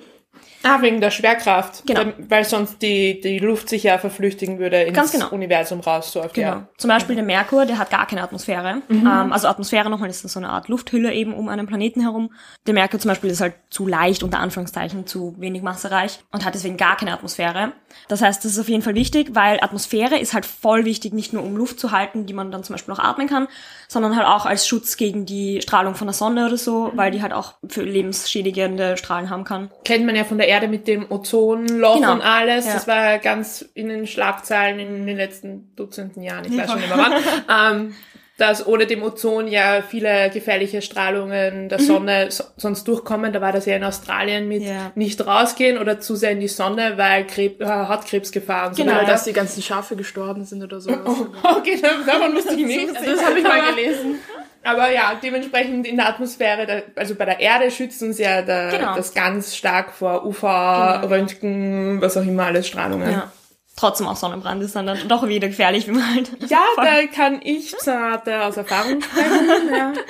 Ah, 0.65 0.81
wegen 0.83 1.01
der 1.01 1.11
Schwerkraft. 1.11 1.85
Genau. 1.87 2.13
Weil- 2.29 2.45
sonst 2.45 2.83
die, 2.83 3.21
die 3.21 3.39
Luft 3.39 3.69
sich 3.69 3.85
ja 3.85 3.99
verflüchtigen 3.99 4.59
würde 4.59 4.83
ins 4.83 4.97
Ganz 4.97 5.13
genau. 5.13 5.29
Universum 5.31 5.81
raus, 5.81 6.13
so 6.13 6.21
auf 6.21 6.33
Genau. 6.33 6.63
Zum 6.77 6.89
Beispiel 6.89 7.15
der 7.15 7.25
Merkur, 7.25 7.67
der 7.67 7.79
hat 7.79 7.91
gar 7.91 8.07
keine 8.07 8.23
Atmosphäre. 8.23 8.83
Ähm, 8.91 9.07
also 9.33 9.49
Atmosphäre 9.49 9.89
nochmal 9.91 10.11
ist 10.11 10.23
so 10.29 10.39
eine 10.39 10.49
Art 10.49 10.69
Lufthülle 10.69 11.13
eben 11.13 11.35
um 11.35 11.49
einen 11.49 11.67
Planeten 11.67 12.01
herum. 12.01 12.33
Der 12.67 12.75
Merkur 12.75 12.99
zum 13.01 13.09
Beispiel 13.11 13.31
ist 13.31 13.41
halt 13.41 13.55
zu 13.71 13.87
leicht, 13.87 14.23
unter 14.23 14.41
Anführungszeichen, 14.41 15.07
zu 15.07 15.35
wenig 15.39 15.63
massereich 15.63 16.21
und 16.31 16.45
hat 16.45 16.55
deswegen 16.55 16.77
gar 16.77 16.97
keine 16.97 17.13
Atmosphäre. 17.13 17.73
Das 18.09 18.23
heißt, 18.23 18.45
das 18.45 18.53
ist 18.53 18.59
auf 18.59 18.69
jeden 18.69 18.83
Fall 18.83 18.95
wichtig, 18.95 19.31
weil 19.35 19.59
Atmosphäre 19.63 20.19
ist 20.19 20.35
halt 20.35 20.47
voll 20.47 20.85
wichtig, 20.85 21.13
nicht 21.13 21.33
nur 21.33 21.43
um 21.43 21.57
Luft 21.57 21.79
zu 21.81 21.91
halten, 21.93 22.27
die 22.27 22.33
man 22.35 22.51
dann 22.51 22.65
zum 22.65 22.75
Beispiel 22.75 22.95
auch 22.95 22.99
atmen 22.99 23.29
kann, 23.29 23.49
sondern 23.89 24.17
halt 24.17 24.27
auch 24.27 24.47
als 24.47 24.67
Schutz 24.67 24.97
gegen 24.97 25.27
die 25.27 25.61
Strahlung 25.63 25.95
von 25.95 26.07
der 26.07 26.15
Sonne 26.15 26.47
oder 26.47 26.57
so, 26.57 26.93
weil 26.95 27.11
die 27.11 27.23
halt 27.23 27.33
auch 27.33 27.55
für 27.69 27.83
lebensschädigende 27.83 28.97
Strahlen 28.97 29.31
haben 29.31 29.45
kann. 29.45 29.71
Kennt 29.85 30.07
man 30.07 30.17
ja 30.17 30.25
von 30.25 30.39
der 30.39 30.49
Erde 30.49 30.69
mit 30.69 30.87
dem 30.89 31.11
Ozonloch 31.11 31.97
Genau. 31.97 32.13
und 32.13 32.21
alles. 32.23 32.67
Ja. 32.67 32.75
Das 32.75 32.87
war 32.87 33.19
ganz 33.19 33.63
in 33.75 33.89
den 33.89 34.07
Schlagzeilen 34.07 34.79
in 34.79 35.07
den 35.07 35.17
letzten 35.17 35.75
Dutzenden 35.77 36.23
Jahren, 36.23 36.45
ich 36.45 36.57
weiß 36.57 36.71
schon 36.71 36.83
immer 36.83 36.99
wann, 36.99 37.77
ähm, 37.87 37.95
dass 38.39 38.67
ohne 38.67 38.87
dem 38.87 39.03
Ozon 39.03 39.47
ja 39.47 39.83
viele 39.87 40.31
gefährliche 40.31 40.81
Strahlungen 40.83 41.69
der 41.69 41.79
Sonne 41.79 42.31
so, 42.31 42.45
sonst 42.57 42.89
durchkommen. 42.89 43.33
Da 43.33 43.41
war 43.41 43.53
das 43.53 43.67
ja 43.67 43.77
in 43.77 43.85
Australien 43.85 44.49
mit 44.49 44.63
Mhm. 44.63 44.69
Ja. 44.69 44.93
nicht 44.95 45.25
rausgehen 45.27 45.79
oder 45.79 46.01
zu 46.01 46.17
sehr 46.17 46.31
in 46.31 46.41
die 46.41 46.49
Sonne, 46.49 46.95
weil 46.97 47.27
Krebs, 47.27 47.61
äh, 47.61 47.67
Hautkrebsgefahr 47.67 48.69
und 48.69 48.77
so 48.77 48.83
Genau, 48.83 48.95
Oder 48.95 49.03
weiter. 49.03 49.13
dass 49.13 49.25
die 49.25 49.33
ganzen 49.33 49.63
Schafe 49.63 49.97
gestorben 49.97 50.45
sind 50.45 50.63
oder 50.63 50.81
sowas. 50.81 50.99
Okay, 51.43 51.81
davon 52.07 52.33
musste 52.33 52.55
ich 52.55 52.65
nicht. 52.67 52.89
Das 52.97 53.25
habe 53.25 53.39
ich 53.39 53.45
mal 53.45 53.63
gelesen. 53.75 54.19
Aber 54.65 54.91
ja, 54.93 55.13
dementsprechend 55.21 55.87
in 55.89 55.97
der 55.97 56.09
Atmosphäre, 56.09 56.67
da, 56.67 56.75
also 56.95 57.17
bei 57.17 57.25
der 57.25 57.41
Erde 57.41 57.71
schützt 57.71 58.01
uns 58.03 58.19
ja 58.19 58.43
der, 58.43 58.69
Genau. 58.71 58.95
das 58.95 59.13
ganz 59.13 59.57
stark 59.57 59.91
vor 59.93 60.25
UV, 60.25 60.41
Genau. 60.43 61.07
Röntgen, 61.09 62.01
was 62.01 62.17
auch 62.17 62.23
immer 62.23 62.45
alles 62.47 62.69
Strahlungen. 62.69 63.11
Ja. 63.11 63.33
Trotzdem 63.77 64.07
auch 64.07 64.17
Sonnenbrand 64.17 64.63
ist 64.63 64.77
dann, 64.77 64.87
dann 64.87 65.09
doch 65.09 65.27
wieder 65.27 65.49
gefährlich, 65.49 65.87
wie 65.87 65.93
man 65.93 66.15
halt. 66.15 66.31
Ja, 66.51 66.63
da 66.77 67.07
kann 67.07 67.41
ich 67.43 67.77
Zanate 67.79 68.45
aus 68.45 68.57
Erfahrung 68.57 69.01
sprechen. 69.01 69.75
ja. 69.75 69.93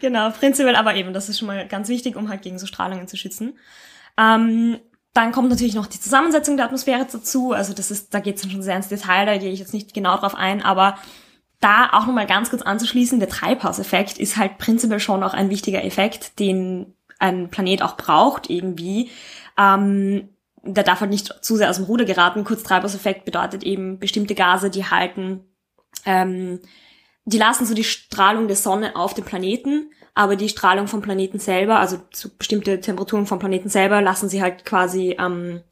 Genau, 0.00 0.30
prinzipiell, 0.30 0.76
aber 0.76 0.94
eben, 0.94 1.12
das 1.12 1.28
ist 1.28 1.38
schon 1.38 1.46
mal 1.46 1.68
ganz 1.68 1.90
wichtig, 1.90 2.16
um 2.16 2.30
halt 2.30 2.40
gegen 2.40 2.58
so 2.58 2.64
Strahlungen 2.64 3.06
zu 3.06 3.18
schützen. 3.18 3.58
Ähm, 4.16 4.78
dann 5.12 5.30
kommt 5.30 5.50
natürlich 5.50 5.74
noch 5.74 5.86
die 5.86 6.00
Zusammensetzung 6.00 6.56
der 6.56 6.66
Atmosphäre 6.66 7.06
dazu. 7.10 7.52
Also 7.52 7.74
das 7.74 7.90
ist, 7.90 8.14
da 8.14 8.20
geht 8.20 8.36
es 8.36 8.42
dann 8.42 8.50
schon 8.50 8.62
sehr 8.62 8.76
ins 8.76 8.88
Detail, 8.88 9.26
da 9.26 9.36
gehe 9.36 9.52
ich 9.52 9.58
jetzt 9.58 9.74
nicht 9.74 9.92
genau 9.92 10.16
drauf 10.16 10.34
ein, 10.34 10.62
aber 10.62 10.96
da 11.60 11.90
auch 11.92 12.06
nochmal 12.06 12.26
ganz 12.26 12.50
kurz 12.50 12.62
anzuschließen, 12.62 13.20
der 13.20 13.28
Treibhauseffekt 13.28 14.18
ist 14.18 14.38
halt 14.38 14.56
prinzipiell 14.58 15.00
schon 15.00 15.22
auch 15.22 15.34
ein 15.34 15.50
wichtiger 15.50 15.84
Effekt, 15.84 16.38
den 16.38 16.94
ein 17.18 17.50
Planet 17.50 17.82
auch 17.82 17.96
braucht 17.96 18.48
irgendwie. 18.48 19.10
Ähm, 19.58 20.30
der 20.62 20.84
darf 20.84 21.00
halt 21.00 21.10
nicht 21.10 21.44
zu 21.44 21.56
sehr 21.56 21.70
aus 21.70 21.76
dem 21.76 21.86
Ruder 21.86 22.04
geraten. 22.04 22.44
Kurz 22.44 22.62
Treibhauseffekt 22.62 23.24
bedeutet 23.24 23.62
eben 23.62 23.98
bestimmte 23.98 24.34
Gase, 24.34 24.70
die 24.70 24.84
halten 24.84 25.44
ähm, 26.06 26.60
die 27.24 27.38
lassen 27.38 27.66
so 27.66 27.74
die 27.74 27.84
Strahlung 27.84 28.48
der 28.48 28.56
Sonne 28.56 28.96
auf 28.96 29.14
den 29.14 29.24
Planeten, 29.24 29.92
aber 30.14 30.36
die 30.36 30.48
Strahlung 30.48 30.88
vom 30.88 31.02
Planeten 31.02 31.38
selber, 31.38 31.78
also 31.78 31.98
bestimmte 32.38 32.80
Temperaturen 32.80 33.26
vom 33.26 33.38
Planeten 33.38 33.68
selber, 33.68 34.00
lassen 34.00 34.28
sie 34.28 34.42
halt 34.42 34.64
quasi 34.64 35.16
ähm, 35.18 35.62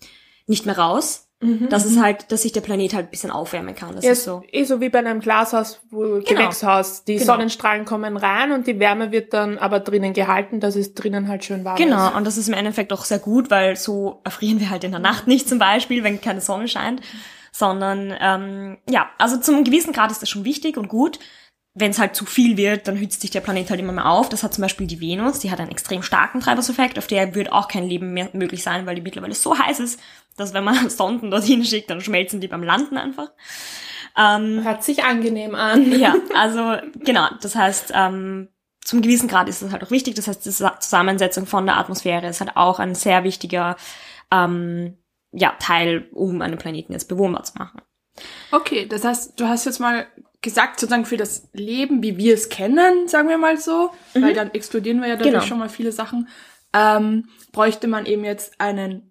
nicht 0.46 0.66
mehr 0.66 0.78
raus. 0.78 1.27
Das 1.40 1.84
ist 1.84 2.00
halt, 2.02 2.32
dass 2.32 2.42
sich 2.42 2.50
der 2.50 2.62
Planet 2.62 2.94
halt 2.94 3.06
ein 3.06 3.10
bisschen 3.10 3.30
aufwärmen 3.30 3.76
kann. 3.76 3.94
Das 3.94 4.04
Ja, 4.04 4.10
ist 4.10 4.24
so. 4.24 4.42
eh 4.50 4.64
so 4.64 4.80
wie 4.80 4.88
bei 4.88 4.98
einem 4.98 5.20
Glashaus, 5.20 5.80
wo 5.90 6.00
Gewächshaus. 6.20 7.04
Die 7.04 7.14
Genau. 7.14 7.26
Sonnenstrahlen 7.26 7.84
kommen 7.84 8.16
rein 8.16 8.50
und 8.50 8.66
die 8.66 8.80
Wärme 8.80 9.12
wird 9.12 9.32
dann 9.32 9.56
aber 9.56 9.78
drinnen 9.78 10.14
gehalten, 10.14 10.58
dass 10.58 10.74
es 10.74 10.94
drinnen 10.94 11.28
halt 11.28 11.44
schön 11.44 11.64
warm 11.64 11.76
Genau, 11.76 12.08
ist. 12.08 12.14
und 12.16 12.26
das 12.26 12.38
ist 12.38 12.48
im 12.48 12.54
Endeffekt 12.54 12.92
auch 12.92 13.04
sehr 13.04 13.20
gut, 13.20 13.50
weil 13.52 13.76
so 13.76 14.20
erfrieren 14.24 14.58
wir 14.58 14.70
halt 14.70 14.82
in 14.82 14.90
der 14.90 14.98
Nacht 15.00 15.28
nicht 15.28 15.48
zum 15.48 15.60
Beispiel, 15.60 16.02
wenn 16.02 16.20
keine 16.20 16.40
Sonne 16.40 16.66
scheint, 16.66 17.02
sondern 17.52 18.12
ähm, 18.20 18.78
ja, 18.90 19.08
also 19.18 19.38
zum 19.38 19.62
gewissen 19.62 19.92
Grad 19.92 20.10
ist 20.10 20.20
das 20.22 20.28
schon 20.28 20.44
wichtig 20.44 20.76
und 20.76 20.88
gut. 20.88 21.18
Wenn 21.74 21.92
es 21.92 22.00
halt 22.00 22.16
zu 22.16 22.26
viel 22.26 22.56
wird, 22.56 22.88
dann 22.88 22.96
hützt 22.96 23.20
sich 23.20 23.30
der 23.30 23.40
Planet 23.40 23.70
halt 23.70 23.78
immer 23.78 23.92
mehr 23.92 24.06
auf. 24.10 24.28
Das 24.28 24.42
hat 24.42 24.52
zum 24.52 24.62
Beispiel 24.62 24.88
die 24.88 25.00
Venus, 25.00 25.38
die 25.38 25.52
hat 25.52 25.60
einen 25.60 25.70
extrem 25.70 26.02
starken 26.02 26.40
Treibhauseffekt, 26.40 26.98
auf 26.98 27.06
der 27.06 27.36
wird 27.36 27.52
auch 27.52 27.68
kein 27.68 27.84
Leben 27.84 28.12
mehr 28.12 28.28
möglich 28.32 28.64
sein, 28.64 28.84
weil 28.86 28.96
die 28.96 29.00
mittlerweile 29.02 29.34
so 29.34 29.56
heiß 29.56 29.78
ist, 29.78 30.00
dass 30.38 30.54
wenn 30.54 30.64
man 30.64 30.88
Sonden 30.90 31.30
dorthin 31.30 31.64
schickt, 31.64 31.90
dann 31.90 32.00
schmelzen 32.00 32.40
die 32.40 32.48
beim 32.48 32.62
Landen 32.62 32.96
einfach. 32.96 33.30
Ähm, 34.16 34.64
Hört 34.64 34.82
sich 34.82 35.04
angenehm 35.04 35.54
an. 35.54 35.92
ja, 35.98 36.14
also 36.34 36.76
genau, 37.00 37.28
das 37.40 37.54
heißt, 37.54 37.92
ähm, 37.94 38.48
zum 38.84 39.02
gewissen 39.02 39.28
Grad 39.28 39.48
ist 39.48 39.62
es 39.62 39.70
halt 39.70 39.82
auch 39.84 39.90
wichtig. 39.90 40.14
Das 40.14 40.28
heißt, 40.28 40.44
die 40.46 40.50
Sa- 40.50 40.80
Zusammensetzung 40.80 41.46
von 41.46 41.66
der 41.66 41.76
Atmosphäre 41.76 42.26
ist 42.26 42.40
halt 42.40 42.56
auch 42.56 42.78
ein 42.78 42.94
sehr 42.94 43.22
wichtiger 43.22 43.76
ähm, 44.30 44.96
ja, 45.32 45.54
Teil, 45.60 46.08
um 46.12 46.40
einen 46.40 46.56
Planeten 46.58 46.92
jetzt 46.92 47.08
bewohnbar 47.08 47.42
zu 47.44 47.52
machen. 47.58 47.82
Okay, 48.50 48.86
das 48.86 49.04
heißt, 49.04 49.38
du 49.38 49.46
hast 49.46 49.66
jetzt 49.66 49.78
mal 49.78 50.06
gesagt, 50.40 50.80
sozusagen 50.80 51.04
für 51.04 51.16
das 51.18 51.48
Leben, 51.52 52.02
wie 52.02 52.16
wir 52.16 52.32
es 52.34 52.48
kennen, 52.48 53.08
sagen 53.08 53.28
wir 53.28 53.38
mal 53.38 53.58
so, 53.58 53.90
weil 54.14 54.32
dann 54.34 54.52
explodieren 54.54 55.00
wir 55.00 55.08
ja 55.08 55.16
dadurch 55.16 55.34
Genau. 55.34 55.44
schon 55.44 55.58
mal 55.58 55.68
viele 55.68 55.92
Sachen, 55.92 56.28
ähm, 56.72 57.28
bräuchte 57.52 57.88
man 57.88 58.06
eben 58.06 58.24
jetzt 58.24 58.58
einen 58.60 59.07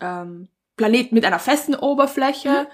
ähm, 0.00 0.48
Planeten 0.76 1.14
mit 1.14 1.24
einer 1.24 1.38
festen 1.38 1.74
Oberfläche 1.74 2.66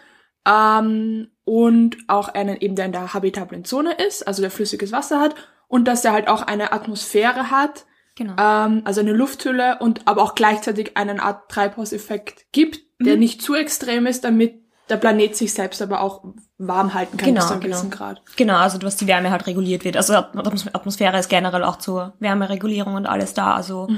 ähm, 0.47 1.29
und 1.45 1.97
auch 2.09 2.29
einen 2.29 2.57
eben, 2.61 2.77
der 2.77 2.87
in 2.87 2.93
der 2.93 3.13
habitablen 3.15 3.65
Zone 3.65 3.93
ist, 3.95 4.27
also 4.27 4.43
der 4.43 4.51
flüssiges 4.51 4.93
Wasser 4.93 5.21
hat 5.21 5.35
und 5.69 5.87
dass 5.87 6.03
der 6.03 6.13
halt 6.13 6.29
auch 6.29 6.43
eine 6.43 6.73
Atmosphäre 6.73 7.51
hat, 7.51 7.85
Genau. 8.17 8.35
ähm, 8.39 8.83
also 8.85 9.01
eine 9.01 9.13
Lufthülle 9.13 9.79
und 9.79 10.07
aber 10.07 10.23
auch 10.23 10.35
gleichzeitig 10.35 10.97
einen 10.97 11.21
Art 11.21 11.51
Treibhauseffekt 11.51 12.47
gibt, 12.53 12.81
der 13.01 13.15
Mhm. 13.15 13.21
nicht 13.21 13.43
zu 13.43 13.55
extrem 13.55 14.07
ist, 14.07 14.25
damit 14.25 14.61
der 14.91 14.97
Planet 14.97 15.37
sich 15.37 15.55
selbst 15.55 15.81
aber 15.81 16.01
auch 16.01 16.25
warm 16.59 16.93
halten 16.95 17.17
kann 17.17 17.29
Genau, 17.29 17.41
bis 17.41 17.47
zu 17.47 17.53
einem 17.53 17.63
genau. 17.63 17.77
gewissen 17.77 17.91
Grad. 17.91 18.21
Genau, 18.37 18.57
also 18.57 18.77
dass 18.79 18.97
die 18.97 19.07
Wärme 19.07 19.31
halt 19.31 19.47
reguliert 19.47 19.85
wird. 19.85 19.97
Also 19.97 20.15
Atmos- 20.15 20.69
Atmosphäre 20.75 21.19
ist 21.19 21.29
generell 21.29 21.63
auch 21.63 21.77
zur 21.77 22.15
Wärmeregulierung 22.19 22.95
und 22.95 23.07
alles 23.07 23.33
da. 23.33 23.55
Also 23.55 23.89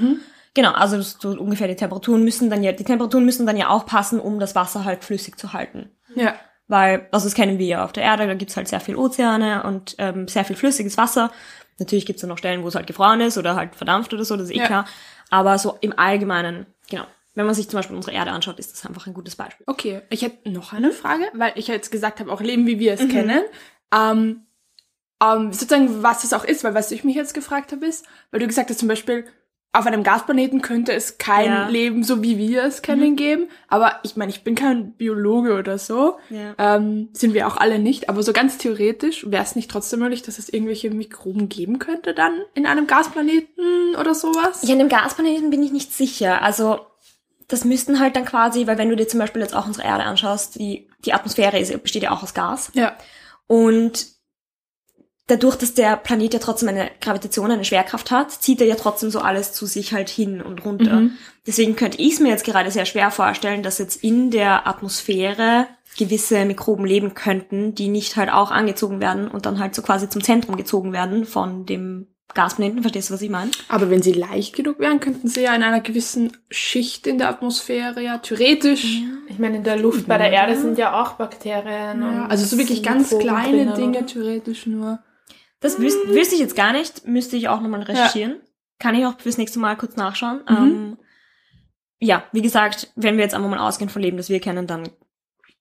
genau, 0.54 0.72
also 0.72 0.96
das, 0.96 1.16
so 1.20 1.30
ungefähr 1.30 1.68
die 1.68 1.76
Temperaturen 1.76 2.24
müssen 2.24 2.50
dann 2.50 2.62
ja, 2.62 2.72
die 2.72 2.84
Temperaturen 2.84 3.24
müssen 3.24 3.46
dann 3.46 3.56
ja 3.56 3.68
auch 3.70 3.86
passen, 3.86 4.20
um 4.20 4.38
das 4.38 4.54
Wasser 4.54 4.84
halt 4.84 5.04
flüssig 5.04 5.38
zu 5.38 5.52
halten. 5.52 5.90
Ja. 6.14 6.34
Weil, 6.68 7.08
also 7.10 7.26
das 7.26 7.34
kennen 7.34 7.58
wir 7.58 7.66
ja 7.66 7.84
auf 7.84 7.92
der 7.92 8.04
Erde, 8.04 8.26
da 8.26 8.34
gibt's 8.34 8.56
halt 8.56 8.68
sehr 8.68 8.80
viel 8.80 8.96
Ozeane 8.96 9.62
und 9.64 9.94
ähm, 9.98 10.28
sehr 10.28 10.44
viel 10.44 10.56
flüssiges 10.56 10.96
Wasser. 10.96 11.30
Natürlich 11.78 12.06
gibt's 12.06 12.22
dann 12.22 12.28
noch 12.30 12.38
Stellen, 12.38 12.62
wo 12.62 12.68
es 12.68 12.74
halt 12.74 12.86
gefroren 12.86 13.20
ist 13.20 13.36
oder 13.36 13.56
halt 13.56 13.74
verdampft 13.74 14.12
oder 14.14 14.24
so, 14.24 14.36
das 14.36 14.46
ist 14.46 14.54
eh 14.54 14.58
Ja. 14.58 14.66
klar. 14.66 14.84
Aber 15.30 15.58
so 15.58 15.76
im 15.80 15.98
Allgemeinen, 15.98 16.66
genau. 16.90 17.04
Wenn 17.34 17.46
man 17.46 17.54
sich 17.54 17.68
zum 17.68 17.78
Beispiel 17.78 17.96
unsere 17.96 18.14
Erde 18.14 18.30
anschaut, 18.30 18.58
ist 18.58 18.72
das 18.72 18.84
einfach 18.84 19.06
ein 19.06 19.14
gutes 19.14 19.36
Beispiel. 19.36 19.64
Okay, 19.66 20.02
ich 20.10 20.20
hätte 20.22 20.50
noch 20.50 20.74
eine 20.74 20.92
Frage, 20.92 21.24
weil 21.32 21.52
ich 21.56 21.66
jetzt 21.66 21.90
gesagt 21.90 22.20
habe, 22.20 22.30
auch 22.30 22.42
Leben, 22.42 22.66
wie 22.66 22.78
wir 22.78 22.92
es 22.92 23.00
Mhm. 23.00 23.08
kennen. 23.08 23.42
Ähm, 23.94 24.42
ähm, 25.22 25.52
sozusagen, 25.52 26.02
was 26.02 26.24
es 26.24 26.32
auch 26.34 26.44
ist, 26.44 26.62
weil 26.64 26.74
was 26.74 26.90
ich 26.90 27.04
mich 27.04 27.16
jetzt 27.16 27.32
gefragt 27.32 27.72
habe, 27.72 27.86
ist, 27.86 28.06
weil 28.30 28.40
du 28.40 28.46
gesagt 28.46 28.68
hast, 28.70 28.78
zum 28.80 28.88
Beispiel, 28.88 29.24
auf 29.74 29.86
einem 29.86 30.02
Gasplaneten 30.02 30.60
könnte 30.60 30.92
es 30.92 31.16
kein 31.16 31.46
Ja. 31.46 31.64
Mhm. 31.64 31.72
Leben, 31.72 32.04
so 32.04 32.22
wie 32.22 32.36
wir 32.36 32.64
es 32.64 32.82
kennen, 32.82 33.16
geben. 33.16 33.48
Aber 33.68 34.00
ich 34.02 34.16
meine, 34.16 34.30
ich 34.30 34.44
bin 34.44 34.54
kein 34.54 34.92
Biologe 34.92 35.54
oder 35.54 35.78
so. 35.78 36.18
Ja. 36.28 36.54
Ähm, 36.58 37.08
sind 37.14 37.32
wir 37.32 37.46
auch 37.46 37.56
alle 37.56 37.78
nicht. 37.78 38.10
Aber 38.10 38.22
so 38.22 38.34
ganz 38.34 38.58
theoretisch 38.58 39.30
wäre 39.30 39.42
es 39.42 39.56
nicht 39.56 39.70
trotzdem 39.70 40.00
möglich, 40.00 40.20
dass 40.20 40.38
es 40.38 40.50
irgendwelche 40.50 40.90
Mikroben 40.90 41.48
geben 41.48 41.78
könnte 41.78 42.12
dann 42.12 42.42
in 42.52 42.66
einem 42.66 42.86
Gasplaneten 42.86 43.96
oder 43.98 44.14
sowas? 44.14 44.60
Ja, 44.62 44.74
in 44.74 44.78
dem 44.78 44.90
Gasplaneten 44.90 45.48
bin 45.48 45.62
ich 45.62 45.72
nicht 45.72 45.94
sicher. 45.94 46.42
Also 46.42 46.80
das 47.48 47.64
müssten 47.64 47.98
halt 47.98 48.14
dann 48.14 48.26
quasi, 48.26 48.66
weil 48.66 48.76
wenn 48.76 48.90
du 48.90 48.96
dir 48.96 49.08
zum 49.08 49.20
Beispiel 49.20 49.40
jetzt 49.40 49.56
auch 49.56 49.66
unsere 49.66 49.86
Erde 49.86 50.04
anschaust, 50.04 50.56
die, 50.56 50.88
die 51.06 51.14
Atmosphäre 51.14 51.58
ist, 51.58 51.82
besteht 51.82 52.02
ja 52.02 52.10
auch 52.10 52.22
aus 52.22 52.34
Gas. 52.34 52.70
Ja. 52.74 52.94
Und 53.46 54.06
dadurch, 55.26 55.56
dass 55.56 55.74
der 55.74 55.96
Planet 55.96 56.34
ja 56.34 56.40
trotzdem 56.40 56.68
eine 56.68 56.90
Gravitation, 57.00 57.50
eine 57.50 57.64
Schwerkraft 57.64 58.10
hat, 58.10 58.30
zieht 58.30 58.60
er 58.60 58.66
ja 58.66 58.74
trotzdem 58.74 59.10
so 59.10 59.20
alles 59.20 59.52
zu 59.52 59.66
sich 59.66 59.92
halt 59.92 60.08
hin 60.08 60.42
und 60.42 60.64
runter. 60.64 61.00
Mhm. 61.00 61.12
Deswegen 61.46 61.76
könnte 61.76 62.00
ich 62.00 62.14
es 62.14 62.20
mir 62.20 62.28
jetzt 62.28 62.44
gerade 62.44 62.70
sehr 62.70 62.86
schwer 62.86 63.10
vorstellen, 63.10 63.62
dass 63.62 63.78
jetzt 63.78 64.02
in 64.02 64.30
der 64.30 64.66
Atmosphäre 64.66 65.66
gewisse 65.98 66.44
Mikroben 66.44 66.86
leben 66.86 67.14
könnten, 67.14 67.74
die 67.74 67.88
nicht 67.88 68.16
halt 68.16 68.30
auch 68.30 68.50
angezogen 68.50 69.00
werden 69.00 69.28
und 69.28 69.46
dann 69.46 69.58
halt 69.58 69.74
so 69.74 69.82
quasi 69.82 70.08
zum 70.08 70.22
Zentrum 70.22 70.56
gezogen 70.56 70.92
werden 70.92 71.26
von 71.26 71.66
dem 71.66 72.06
Gasplaneten. 72.34 72.80
Verstehst 72.80 73.10
du, 73.10 73.14
was 73.14 73.22
ich 73.22 73.28
meine? 73.28 73.50
Aber 73.68 73.90
wenn 73.90 74.02
sie 74.02 74.12
leicht 74.12 74.56
genug 74.56 74.78
wären, 74.78 75.00
könnten 75.00 75.28
sie 75.28 75.42
ja 75.42 75.54
in 75.54 75.62
einer 75.62 75.80
gewissen 75.80 76.36
Schicht 76.50 77.06
in 77.06 77.18
der 77.18 77.28
Atmosphäre 77.28 78.02
ja 78.02 78.18
theoretisch. 78.18 79.02
Ich 79.28 79.38
meine, 79.38 79.58
in 79.58 79.64
der 79.64 79.76
Luft 79.76 80.06
bei 80.06 80.16
der 80.16 80.30
Erde 80.30 80.58
sind 80.58 80.78
ja 80.78 81.00
auch 81.00 81.12
Bakterien. 81.12 82.00
Ja, 82.00 82.24
und 82.24 82.30
also 82.30 82.44
so 82.46 82.56
wirklich 82.56 82.82
ganz 82.82 83.10
kleine 83.10 83.74
Dinge 83.74 84.06
theoretisch 84.06 84.66
nur. 84.66 85.00
Das 85.62 85.78
wüs 85.78 85.94
wüsste 86.06 86.34
ich 86.34 86.40
jetzt 86.40 86.56
gar 86.56 86.72
nicht, 86.72 87.06
müsste 87.06 87.36
ich 87.36 87.48
auch 87.48 87.60
nochmal 87.60 87.82
recherchieren. 87.82 88.40
Kann 88.78 88.94
ich 88.94 89.06
auch 89.06 89.18
fürs 89.18 89.38
nächste 89.38 89.58
Mal 89.60 89.76
kurz 89.76 89.96
nachschauen. 89.96 90.40
Mhm. 90.48 90.56
Ähm, 90.56 90.96
ja, 92.00 92.24
wie 92.32 92.42
gesagt, 92.42 92.92
wenn 92.96 93.16
wir 93.16 93.22
jetzt 93.24 93.34
einmal 93.34 93.48
mal 93.50 93.60
ausgehen 93.60 93.88
von 93.88 94.02
Leben, 94.02 94.16
das 94.16 94.28
wir 94.28 94.40
kennen, 94.40 94.66
dann 94.66 94.88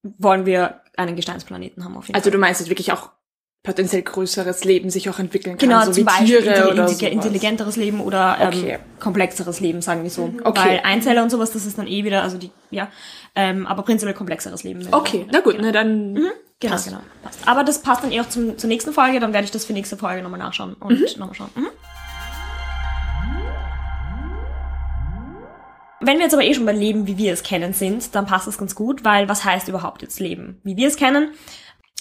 wollen 0.04 0.46
wir 0.48 0.82
einen 0.98 1.16
Gesteinsplaneten 1.16 1.84
haben 1.86 1.96
auf 1.96 2.08
jeden 2.08 2.16
Also 2.16 2.26
Fall. 2.26 2.32
du 2.32 2.38
meinst, 2.40 2.60
dass 2.62 2.70
wirklich 2.70 2.92
auch 2.92 3.12
potenziell 3.64 4.02
größeres 4.02 4.64
Leben 4.64 4.90
sich 4.90 5.08
auch 5.08 5.20
entwickeln 5.20 5.56
kann, 5.56 5.70
Genau, 5.70 5.82
so 5.86 5.92
zum 5.92 5.98
wie 5.98 6.04
Beispiel 6.06 6.42
Tiere 6.42 6.72
oder 6.72 6.88
sowas. 6.88 7.02
intelligenteres 7.04 7.76
Leben 7.76 8.02
oder 8.02 8.38
ähm, 8.40 8.48
Okay. 8.48 8.80
komplexeres 9.00 9.60
Leben, 9.60 9.84
sagen 9.84 10.02
wir 10.02 10.10
so. 10.10 10.34
Okay. 10.44 10.60
Weil 10.68 10.80
Einzeller 10.84 11.22
und 11.22 11.30
sowas, 11.30 11.52
das 11.52 11.68
ist 11.68 11.78
dann 11.78 11.86
eh 11.86 12.04
wieder, 12.04 12.24
also 12.24 12.40
die, 12.40 12.50
ja, 12.72 12.90
ähm, 13.36 13.68
aber 13.68 13.84
prinzipiell 13.84 14.16
komplexeres 14.16 14.64
Leben. 14.64 14.88
Okay, 14.92 15.28
na 15.32 15.42
gut, 15.42 15.54
genau. 15.58 15.68
na 15.68 15.72
dann. 15.72 16.20
Genau, 16.62 16.74
Passt. 16.74 16.88
genau. 16.88 17.02
Passt. 17.24 17.48
Aber 17.48 17.64
das 17.64 17.82
passt 17.82 18.04
dann 18.04 18.12
eh 18.12 18.22
auch 18.22 18.30
zum, 18.30 18.58
zur 18.58 18.68
nächsten 18.68 18.94
Folge, 18.94 19.20
dann 19.20 19.34
werde 19.34 19.46
ich 19.46 19.52
das 19.52 19.66
für 19.66 19.74
nächste 19.74 19.98
Folge 19.98 20.22
nochmal 20.22 20.40
nachschauen 20.40 20.76
und 20.76 21.18
nochmal 21.18 21.36
schauen. 21.36 21.50
Mhm. 21.56 21.68
Wenn 26.04 26.18
wir 26.18 26.24
jetzt 26.24 26.34
aber 26.34 26.44
eh 26.44 26.54
schon 26.54 26.66
bei 26.66 26.72
Leben, 26.72 27.06
wie 27.06 27.18
wir 27.18 27.34
es 27.34 27.44
kennen, 27.44 27.74
sind, 27.74 28.16
dann 28.16 28.26
passt 28.26 28.48
das 28.48 28.58
ganz 28.58 28.74
gut, 28.74 29.04
weil 29.04 29.30
was 29.30 29.44
heißt 29.44 29.68
überhaupt 29.68 30.02
jetzt 30.02 30.20
Leben, 30.20 30.60
wie 30.64 30.78
wir 30.78 30.88
es 30.88 30.98
kennen? 30.98 31.32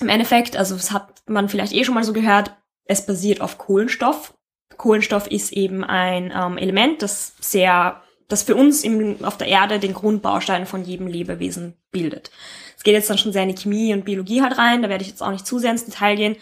Im 0.01 0.09
Endeffekt, 0.09 0.57
also 0.57 0.75
das 0.75 0.91
hat 0.91 1.23
man 1.27 1.51
vielleicht 1.51 1.75
eh 1.75 1.85
schon 1.85 1.95
mal 1.95 2.05
so 2.05 2.15
gehört, 2.15 2.57
es 2.85 3.05
basiert 3.05 3.43
auf 3.43 3.59
Kohlenstoff. 3.59 4.35
Kohlenstoff 4.77 5.27
ist 5.27 5.53
eben 5.53 5.85
ein 5.85 6.33
ähm, 6.35 6.57
Element, 6.57 7.03
das 7.03 7.35
sehr, 7.41 8.01
das 8.29 8.43
für 8.43 8.57
uns 8.57 8.85
im, 8.85 9.23
auf 9.23 9.37
der 9.37 9.49
Erde 9.49 9.79
den 9.79 9.93
Grundbaustein 9.93 10.65
von 10.65 10.85
jedem 10.85 11.07
Lebewesen 11.07 11.77
bildet. 11.91 12.31
Es 12.81 12.85
geht 12.85 12.95
jetzt 12.95 13.11
dann 13.11 13.19
schon 13.19 13.35
sehr 13.35 13.43
in 13.43 13.51
die 13.51 13.61
Chemie 13.61 13.93
und 13.93 14.07
Biologie 14.07 14.41
halt 14.41 14.57
rein, 14.57 14.81
da 14.81 14.89
werde 14.89 15.03
ich 15.03 15.11
jetzt 15.11 15.23
auch 15.23 15.31
nicht 15.31 15.47
zu 15.47 15.59
sehr 15.59 15.71
ins 15.71 15.85
Detail 15.85 16.17
gehen. 16.17 16.37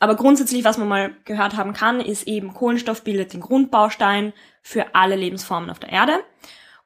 Aber 0.00 0.16
grundsätzlich, 0.16 0.64
was 0.64 0.76
man 0.76 0.88
mal 0.88 1.14
gehört 1.24 1.56
haben 1.56 1.72
kann, 1.72 2.00
ist 2.00 2.26
eben 2.26 2.52
Kohlenstoff 2.52 3.04
bildet 3.04 3.32
den 3.32 3.40
Grundbaustein 3.40 4.32
für 4.60 4.96
alle 4.96 5.14
Lebensformen 5.14 5.70
auf 5.70 5.78
der 5.78 5.90
Erde. 5.90 6.14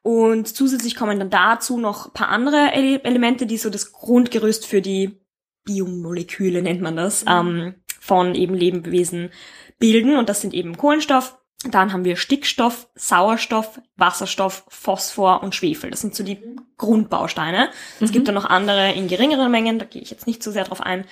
Und 0.03 0.47
zusätzlich 0.47 0.95
kommen 0.95 1.17
dann 1.17 1.31
dazu 1.31 1.79
noch 1.79 2.05
ein 2.05 2.13
paar 2.13 2.29
andere 2.29 2.71
Ele 2.75 3.03
Elemente, 3.03 3.47
die 3.47 3.57
so 3.57 3.71
das 3.71 3.93
Grundgerüst 3.93 4.67
für 4.67 4.83
die 4.83 5.19
Biomoleküle, 5.63 6.61
nennt 6.61 6.81
man 6.81 6.95
das, 6.95 7.25
ähm, 7.27 7.73
von 7.99 8.35
eben 8.35 8.53
Lebewesen 8.53 9.31
bilden. 9.79 10.17
Und 10.17 10.29
das 10.29 10.41
sind 10.41 10.53
eben 10.53 10.77
Kohlenstoff. 10.77 11.35
Dann 11.65 11.91
haben 11.91 12.05
wir 12.05 12.15
Stickstoff, 12.15 12.87
Sauerstoff, 12.95 13.81
Wasserstoff, 13.97 14.63
Phosphor 14.69 15.43
und 15.43 15.55
Schwefel. 15.55 15.91
Das 15.91 15.99
sind 15.99 16.15
so 16.15 16.23
die 16.23 16.41
Grundbausteine. 16.77 17.69
Es 17.99 18.13
gibt 18.13 18.29
dann 18.29 18.35
noch 18.35 18.45
andere 18.45 18.93
in 18.93 19.09
geringeren 19.09 19.51
Mengen, 19.51 19.77
da 19.77 19.85
gehe 19.85 20.01
ich 20.01 20.09
jetzt 20.09 20.25
nicht 20.25 20.41
so 20.41 20.51
sehr 20.51 20.63
drauf 20.63 20.79
ein. 20.79 21.05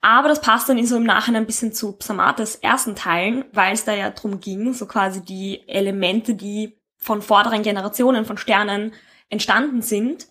Aber 0.00 0.28
das 0.28 0.40
passt 0.40 0.68
dann 0.68 0.78
in 0.78 0.86
so 0.86 0.96
im 0.96 1.04
Nachhinein 1.04 1.42
ein 1.42 1.46
bisschen 1.46 1.72
zu 1.72 1.92
Psamates 1.92 2.54
ersten 2.56 2.94
Teilen, 2.94 3.44
weil 3.52 3.74
es 3.74 3.84
da 3.84 3.92
ja 3.92 4.10
drum 4.10 4.40
ging, 4.40 4.72
so 4.72 4.86
quasi 4.86 5.22
die 5.22 5.68
Elemente, 5.68 6.34
die 6.34 6.78
von 6.96 7.20
vorderen 7.20 7.62
Generationen 7.62 8.24
von 8.24 8.38
Sternen 8.38 8.92
entstanden 9.28 9.82
sind, 9.82 10.28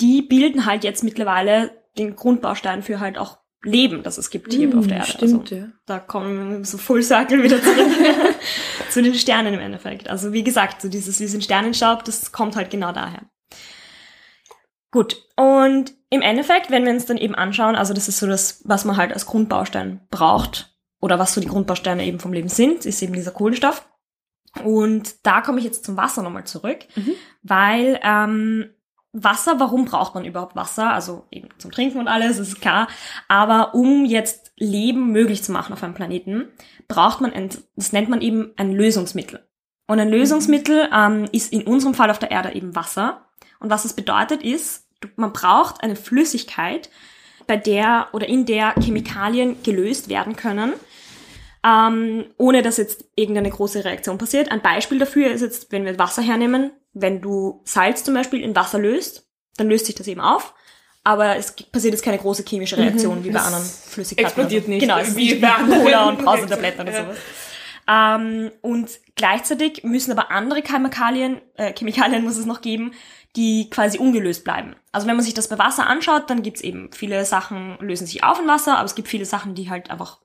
die 0.00 0.22
bilden 0.22 0.64
halt 0.64 0.84
jetzt 0.84 1.04
mittlerweile 1.04 1.70
den 1.98 2.16
Grundbaustein 2.16 2.82
für 2.82 3.00
halt 3.00 3.18
auch 3.18 3.38
Leben, 3.64 4.02
das 4.02 4.18
es 4.18 4.30
gibt 4.30 4.52
hier 4.52 4.76
auf 4.76 4.86
der 4.86 4.98
Erde. 4.98 5.10
Stimmt, 5.10 5.52
also, 5.52 5.54
ja. 5.54 5.68
Da 5.86 5.98
kommen 6.00 6.58
wir 6.58 6.64
so 6.64 6.78
Full 6.78 7.02
Circle 7.02 7.42
wieder 7.42 7.62
zurück 7.62 7.88
zu 8.90 9.02
den 9.02 9.14
Sternen 9.14 9.54
im 9.54 9.60
Endeffekt. 9.60 10.08
Also 10.10 10.32
wie 10.32 10.42
gesagt, 10.44 10.82
so 10.82 10.88
dieses, 10.88 11.20
wir 11.20 11.28
sind 11.28 11.44
Sternenstaub, 11.44 12.04
das 12.04 12.32
kommt 12.32 12.56
halt 12.56 12.70
genau 12.70 12.92
daher. 12.92 13.22
Gut, 14.90 15.16
und 15.36 15.92
im 16.10 16.20
Endeffekt, 16.20 16.70
wenn 16.70 16.84
wir 16.84 16.92
uns 16.92 17.06
dann 17.06 17.16
eben 17.16 17.34
anschauen, 17.34 17.76
also 17.76 17.94
das 17.94 18.08
ist 18.08 18.18
so 18.18 18.26
das, 18.26 18.60
was 18.64 18.84
man 18.84 18.96
halt 18.96 19.12
als 19.12 19.24
Grundbaustein 19.26 20.00
braucht, 20.10 20.68
oder 21.00 21.18
was 21.18 21.34
so 21.34 21.40
die 21.40 21.48
Grundbausteine 21.48 22.04
eben 22.04 22.20
vom 22.20 22.32
Leben 22.32 22.48
sind, 22.48 22.86
ist 22.86 23.02
eben 23.02 23.12
dieser 23.14 23.32
Kohlenstoff. 23.32 23.88
Und 24.62 25.26
da 25.26 25.40
komme 25.40 25.58
ich 25.58 25.64
jetzt 25.64 25.84
zum 25.84 25.96
Wasser 25.96 26.22
nochmal 26.22 26.44
zurück, 26.44 26.80
Mhm. 26.94 27.12
weil 27.42 27.98
ähm, 28.02 28.70
Wasser, 29.12 29.60
warum 29.60 29.84
braucht 29.84 30.14
man 30.14 30.24
überhaupt 30.24 30.56
Wasser? 30.56 30.92
Also 30.92 31.26
eben 31.30 31.48
zum 31.58 31.70
Trinken 31.70 31.98
und 31.98 32.08
alles, 32.08 32.38
ist 32.38 32.60
klar. 32.60 32.88
Aber 33.28 33.74
um 33.74 34.04
jetzt 34.04 34.52
Leben 34.56 35.12
möglich 35.12 35.42
zu 35.42 35.52
machen 35.52 35.72
auf 35.72 35.82
einem 35.82 35.94
Planeten, 35.94 36.48
braucht 36.88 37.20
man, 37.20 37.32
ein, 37.32 37.50
das 37.76 37.92
nennt 37.92 38.08
man 38.08 38.22
eben 38.22 38.52
ein 38.56 38.72
Lösungsmittel. 38.72 39.46
Und 39.86 40.00
ein 40.00 40.08
Lösungsmittel 40.08 40.88
ähm, 40.94 41.28
ist 41.32 41.52
in 41.52 41.62
unserem 41.62 41.94
Fall 41.94 42.10
auf 42.10 42.18
der 42.18 42.30
Erde 42.30 42.52
eben 42.54 42.74
Wasser. 42.74 43.26
Und 43.60 43.70
was 43.70 43.82
das 43.82 43.92
bedeutet 43.92 44.42
ist, 44.42 44.88
man 45.16 45.32
braucht 45.32 45.82
eine 45.82 45.96
Flüssigkeit, 45.96 46.88
bei 47.46 47.56
der 47.56 48.08
oder 48.12 48.28
in 48.28 48.46
der 48.46 48.74
Chemikalien 48.80 49.62
gelöst 49.62 50.08
werden 50.08 50.36
können, 50.36 50.72
ähm, 51.64 52.24
ohne 52.38 52.62
dass 52.62 52.76
jetzt 52.76 53.04
irgendeine 53.14 53.50
große 53.50 53.84
Reaktion 53.84 54.18
passiert. 54.18 54.50
Ein 54.50 54.62
Beispiel 54.62 54.98
dafür 54.98 55.30
ist 55.30 55.42
jetzt, 55.42 55.70
wenn 55.70 55.84
wir 55.84 55.98
Wasser 55.98 56.22
hernehmen, 56.22 56.72
wenn 56.92 57.20
du 57.20 57.62
Salz 57.64 58.04
zum 58.04 58.14
Beispiel 58.14 58.42
in 58.42 58.56
Wasser 58.56 58.78
löst, 58.78 59.28
dann 59.56 59.68
löst 59.68 59.86
sich 59.86 59.94
das 59.94 60.08
eben 60.08 60.20
auf. 60.20 60.54
Aber 61.04 61.36
es 61.36 61.52
passiert 61.52 61.94
jetzt 61.94 62.04
keine 62.04 62.18
große 62.18 62.44
chemische 62.46 62.76
Reaktion 62.76 63.24
wie 63.24 63.30
bei 63.30 63.40
anderen 63.40 63.64
Flüssigkeiten. 63.64 64.26
explodiert 64.26 64.64
so. 64.64 64.70
nicht, 64.70 64.80
Genau, 64.82 64.98
es 64.98 65.16
wie 65.16 65.34
bei 65.34 65.48
Cola 65.48 66.08
und 66.08 66.18
Brausetabletten 66.24 66.80
oder 66.82 66.92
sowas. 66.92 67.16
Ähm, 67.88 68.52
und 68.60 68.88
gleichzeitig 69.16 69.82
müssen 69.82 70.12
aber 70.12 70.30
andere 70.30 70.62
Chemikalien, 70.62 71.40
äh, 71.54 71.72
Chemikalien 71.72 72.22
muss 72.22 72.36
es 72.36 72.46
noch 72.46 72.60
geben, 72.60 72.92
die 73.34 73.68
quasi 73.70 73.98
ungelöst 73.98 74.44
bleiben. 74.44 74.76
Also 74.92 75.08
wenn 75.08 75.16
man 75.16 75.24
sich 75.24 75.34
das 75.34 75.48
bei 75.48 75.58
Wasser 75.58 75.88
anschaut, 75.88 76.30
dann 76.30 76.42
gibt's 76.42 76.60
eben 76.60 76.90
viele 76.92 77.24
Sachen 77.24 77.76
lösen 77.80 78.06
sich 78.06 78.22
auf 78.22 78.38
in 78.38 78.46
Wasser, 78.46 78.76
aber 78.76 78.84
es 78.84 78.94
gibt 78.94 79.08
viele 79.08 79.24
Sachen, 79.24 79.56
die 79.56 79.70
halt 79.70 79.90
einfach 79.90 80.20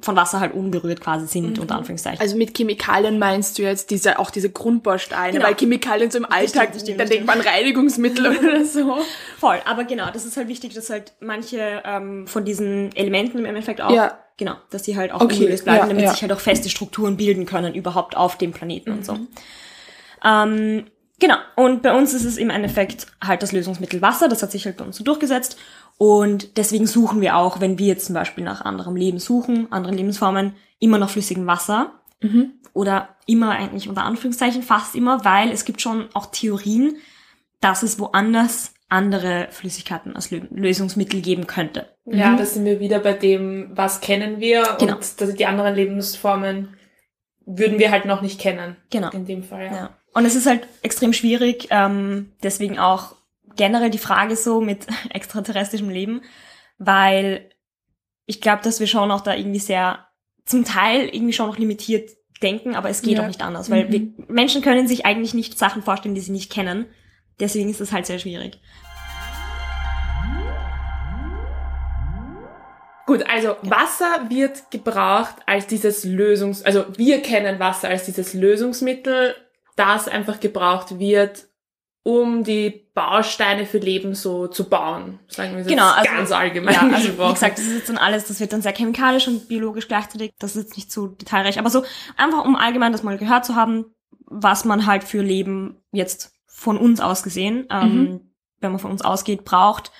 von 0.00 0.16
Wasser 0.16 0.40
halt 0.40 0.54
unberührt 0.54 1.00
quasi 1.02 1.26
sind, 1.26 1.58
unter 1.58 1.76
Anführungszeichen. 1.76 2.18
Also 2.20 2.36
mit 2.36 2.56
Chemikalien 2.56 3.18
meinst 3.18 3.58
du 3.58 3.62
jetzt 3.62 3.90
diese, 3.90 4.18
auch 4.18 4.30
diese 4.30 4.48
Grundbausteine, 4.50 5.34
Genau. 5.34 5.46
weil 5.46 5.54
Chemikalien 5.54 6.10
so 6.10 6.16
im 6.18 6.24
Alltag, 6.24 6.68
stimmt, 6.70 6.74
das 6.74 6.82
stimmt, 6.82 7.00
da 7.00 7.04
das 7.04 7.10
denkt 7.10 7.26
man 7.26 7.40
Reinigungsmittel 7.42 8.26
oder 8.38 8.64
so. 8.64 8.96
Voll, 9.38 9.58
aber 9.66 9.84
genau, 9.84 10.10
das 10.10 10.24
ist 10.24 10.36
halt 10.38 10.48
wichtig, 10.48 10.72
dass 10.74 10.88
halt 10.88 11.12
manche 11.20 11.82
ähm, 11.84 12.26
von 12.26 12.44
diesen 12.46 12.94
Elementen 12.96 13.38
im 13.38 13.44
Endeffekt 13.44 13.82
auch, 13.82 13.90
Ja. 13.90 14.18
genau, 14.38 14.54
dass 14.70 14.82
die 14.82 14.96
halt 14.96 15.12
auch 15.12 15.20
Okay, 15.20 15.34
ungelöst 15.34 15.64
bleiben, 15.64 15.80
ja, 15.82 15.86
damit 15.88 16.04
ja. 16.04 16.10
sich 16.12 16.22
halt 16.22 16.32
auch 16.32 16.40
feste 16.40 16.70
Strukturen 16.70 17.18
bilden 17.18 17.44
können, 17.44 17.74
überhaupt 17.74 18.16
auf 18.16 18.38
dem 18.38 18.52
Planeten 18.52 18.92
und 18.92 19.04
so. 19.04 19.18
Ähm, 20.24 20.86
genau, 21.18 21.36
und 21.56 21.82
bei 21.82 21.92
uns 21.94 22.14
ist 22.14 22.24
es 22.24 22.36
im 22.38 22.50
Endeffekt 22.50 23.06
halt 23.22 23.42
das 23.42 23.52
Lösungsmittel 23.52 24.00
Wasser, 24.02 24.28
das 24.28 24.42
hat 24.42 24.50
sich 24.52 24.64
halt 24.64 24.76
bei 24.76 24.84
uns 24.84 24.96
so 24.96 25.04
durchgesetzt. 25.04 25.58
Und 25.98 26.56
deswegen 26.58 26.86
suchen 26.86 27.20
wir 27.20 27.36
auch, 27.36 27.60
wenn 27.60 27.78
wir 27.78 27.86
jetzt 27.86 28.06
zum 28.06 28.14
Beispiel 28.14 28.44
nach 28.44 28.60
anderem 28.62 28.96
Leben 28.96 29.18
suchen, 29.18 29.70
anderen 29.72 29.96
Lebensformen, 29.96 30.54
immer 30.78 30.98
nach 30.98 31.10
flüssigem 31.10 31.46
Wasser. 31.46 31.92
Oder 32.72 33.10
immer 33.26 33.50
eigentlich 33.50 33.88
unter 33.88 34.04
Anführungszeichen, 34.04 34.62
fast 34.62 34.94
immer, 34.94 35.24
weil 35.24 35.50
es 35.50 35.64
gibt 35.64 35.80
schon 35.80 36.08
auch 36.14 36.26
Theorien, 36.26 36.96
dass 37.60 37.82
es 37.82 37.98
woanders 37.98 38.74
andere 38.88 39.48
Flüssigkeiten 39.50 40.14
als 40.14 40.30
Lö 40.30 40.42
Lösungsmittel 40.50 41.20
geben 41.20 41.46
könnte. 41.46 41.88
Ja, 42.04 42.36
da 42.36 42.44
sind 42.44 42.64
wir 42.64 42.80
wieder 42.80 42.98
bei 43.00 43.12
dem, 43.12 43.70
was 43.74 44.00
kennen 44.00 44.40
wir 44.40 44.76
Genau. 44.78 44.94
und 44.96 45.20
dass 45.20 45.34
die 45.34 45.46
anderen 45.46 45.74
Lebensformen 45.74 46.76
würden 47.44 47.78
wir 47.78 47.90
halt 47.90 48.04
noch 48.04 48.22
nicht 48.22 48.40
kennen. 48.40 48.76
Genau. 48.90 49.10
In 49.10 49.26
dem 49.26 49.42
Fall, 49.42 49.66
ja. 49.66 49.74
Ja. 49.74 49.90
Und 50.14 50.24
es 50.24 50.34
ist 50.34 50.46
halt 50.46 50.66
extrem 50.82 51.12
schwierig, 51.12 51.68
ähm, 51.70 52.32
deswegen 52.42 52.78
auch 52.78 53.15
generell 53.56 53.90
die 53.90 53.98
Frage 53.98 54.36
so 54.36 54.60
mit 54.60 54.86
extraterrestrischem 55.10 55.88
Leben, 55.90 56.22
weil 56.78 57.50
ich 58.26 58.40
glaube, 58.40 58.62
dass 58.62 58.80
wir 58.80 58.86
schon 58.86 59.10
auch 59.10 59.20
da 59.20 59.34
irgendwie 59.34 59.58
sehr, 59.60 60.06
zum 60.44 60.64
Teil 60.64 61.08
irgendwie 61.08 61.32
schon 61.32 61.48
noch 61.48 61.58
limitiert 61.58 62.10
denken, 62.42 62.74
aber 62.74 62.90
es 62.90 63.02
geht 63.02 63.16
Ja. 63.16 63.22
auch 63.22 63.28
nicht 63.28 63.42
anders, 63.42 63.70
weil 63.70 63.90
wir, 63.90 64.08
Menschen 64.28 64.62
können 64.62 64.86
sich 64.86 65.06
eigentlich 65.06 65.32
nicht 65.34 65.58
Sachen 65.58 65.82
vorstellen, 65.82 66.14
die 66.14 66.20
sie 66.20 66.32
nicht 66.32 66.52
kennen. 66.52 66.86
Deswegen 67.40 67.68
ist 67.70 67.80
es 67.80 67.92
halt 67.92 68.06
sehr 68.06 68.18
schwierig. 68.18 68.60
Gut, 73.06 73.24
also 73.30 73.54
Wasser 73.62 74.28
wird 74.30 74.70
gebraucht 74.72 75.36
als 75.46 75.68
dieses 75.68 76.02
Lösungs, 76.02 76.62
also 76.64 76.84
wir 76.96 77.22
kennen 77.22 77.60
Wasser 77.60 77.88
als 77.88 78.04
dieses 78.04 78.34
Lösungsmittel, 78.34 79.36
das 79.76 80.08
einfach 80.08 80.40
gebraucht 80.40 80.98
wird, 80.98 81.46
um 82.06 82.44
die 82.44 82.88
Bausteine 82.94 83.66
für 83.66 83.78
Leben 83.78 84.14
so 84.14 84.46
zu 84.46 84.68
bauen. 84.68 85.18
Sagen 85.26 85.54
wir 85.56 85.62
es 85.62 85.66
Genau, 85.66 85.90
also- 85.90 86.08
ganz 86.08 86.30
allgemein 86.30 86.72
Ja, 86.74 86.88
also 86.94 87.18
wie 87.18 87.32
gesagt, 87.32 87.58
das 87.58 87.66
ist 87.66 87.74
jetzt 87.74 87.88
dann 87.88 87.98
alles, 87.98 88.26
das 88.26 88.38
wird 88.38 88.52
dann 88.52 88.62
sehr 88.62 88.72
chemikalisch 88.76 89.26
und 89.26 89.48
biologisch 89.48 89.88
gleichzeitig. 89.88 90.32
Das 90.38 90.54
ist 90.54 90.66
jetzt 90.68 90.76
nicht 90.76 90.92
so 90.92 91.08
detailreich, 91.08 91.58
aber 91.58 91.68
so 91.68 91.82
einfach 92.16 92.44
um 92.44 92.54
allgemein 92.54 92.92
das 92.92 93.02
mal 93.02 93.18
gehört 93.18 93.44
zu 93.44 93.56
haben, 93.56 93.86
was 94.24 94.64
man 94.64 94.86
halt 94.86 95.02
für 95.02 95.20
Leben 95.20 95.82
jetzt 95.90 96.32
von 96.46 96.78
uns 96.78 97.00
aus 97.00 97.24
gesehen, 97.24 97.66
ähm, 97.72 98.30
wenn 98.60 98.70
man 98.70 98.78
von 98.78 98.92
uns 98.92 99.02
ausgeht, 99.02 99.44
braucht, 99.44 99.90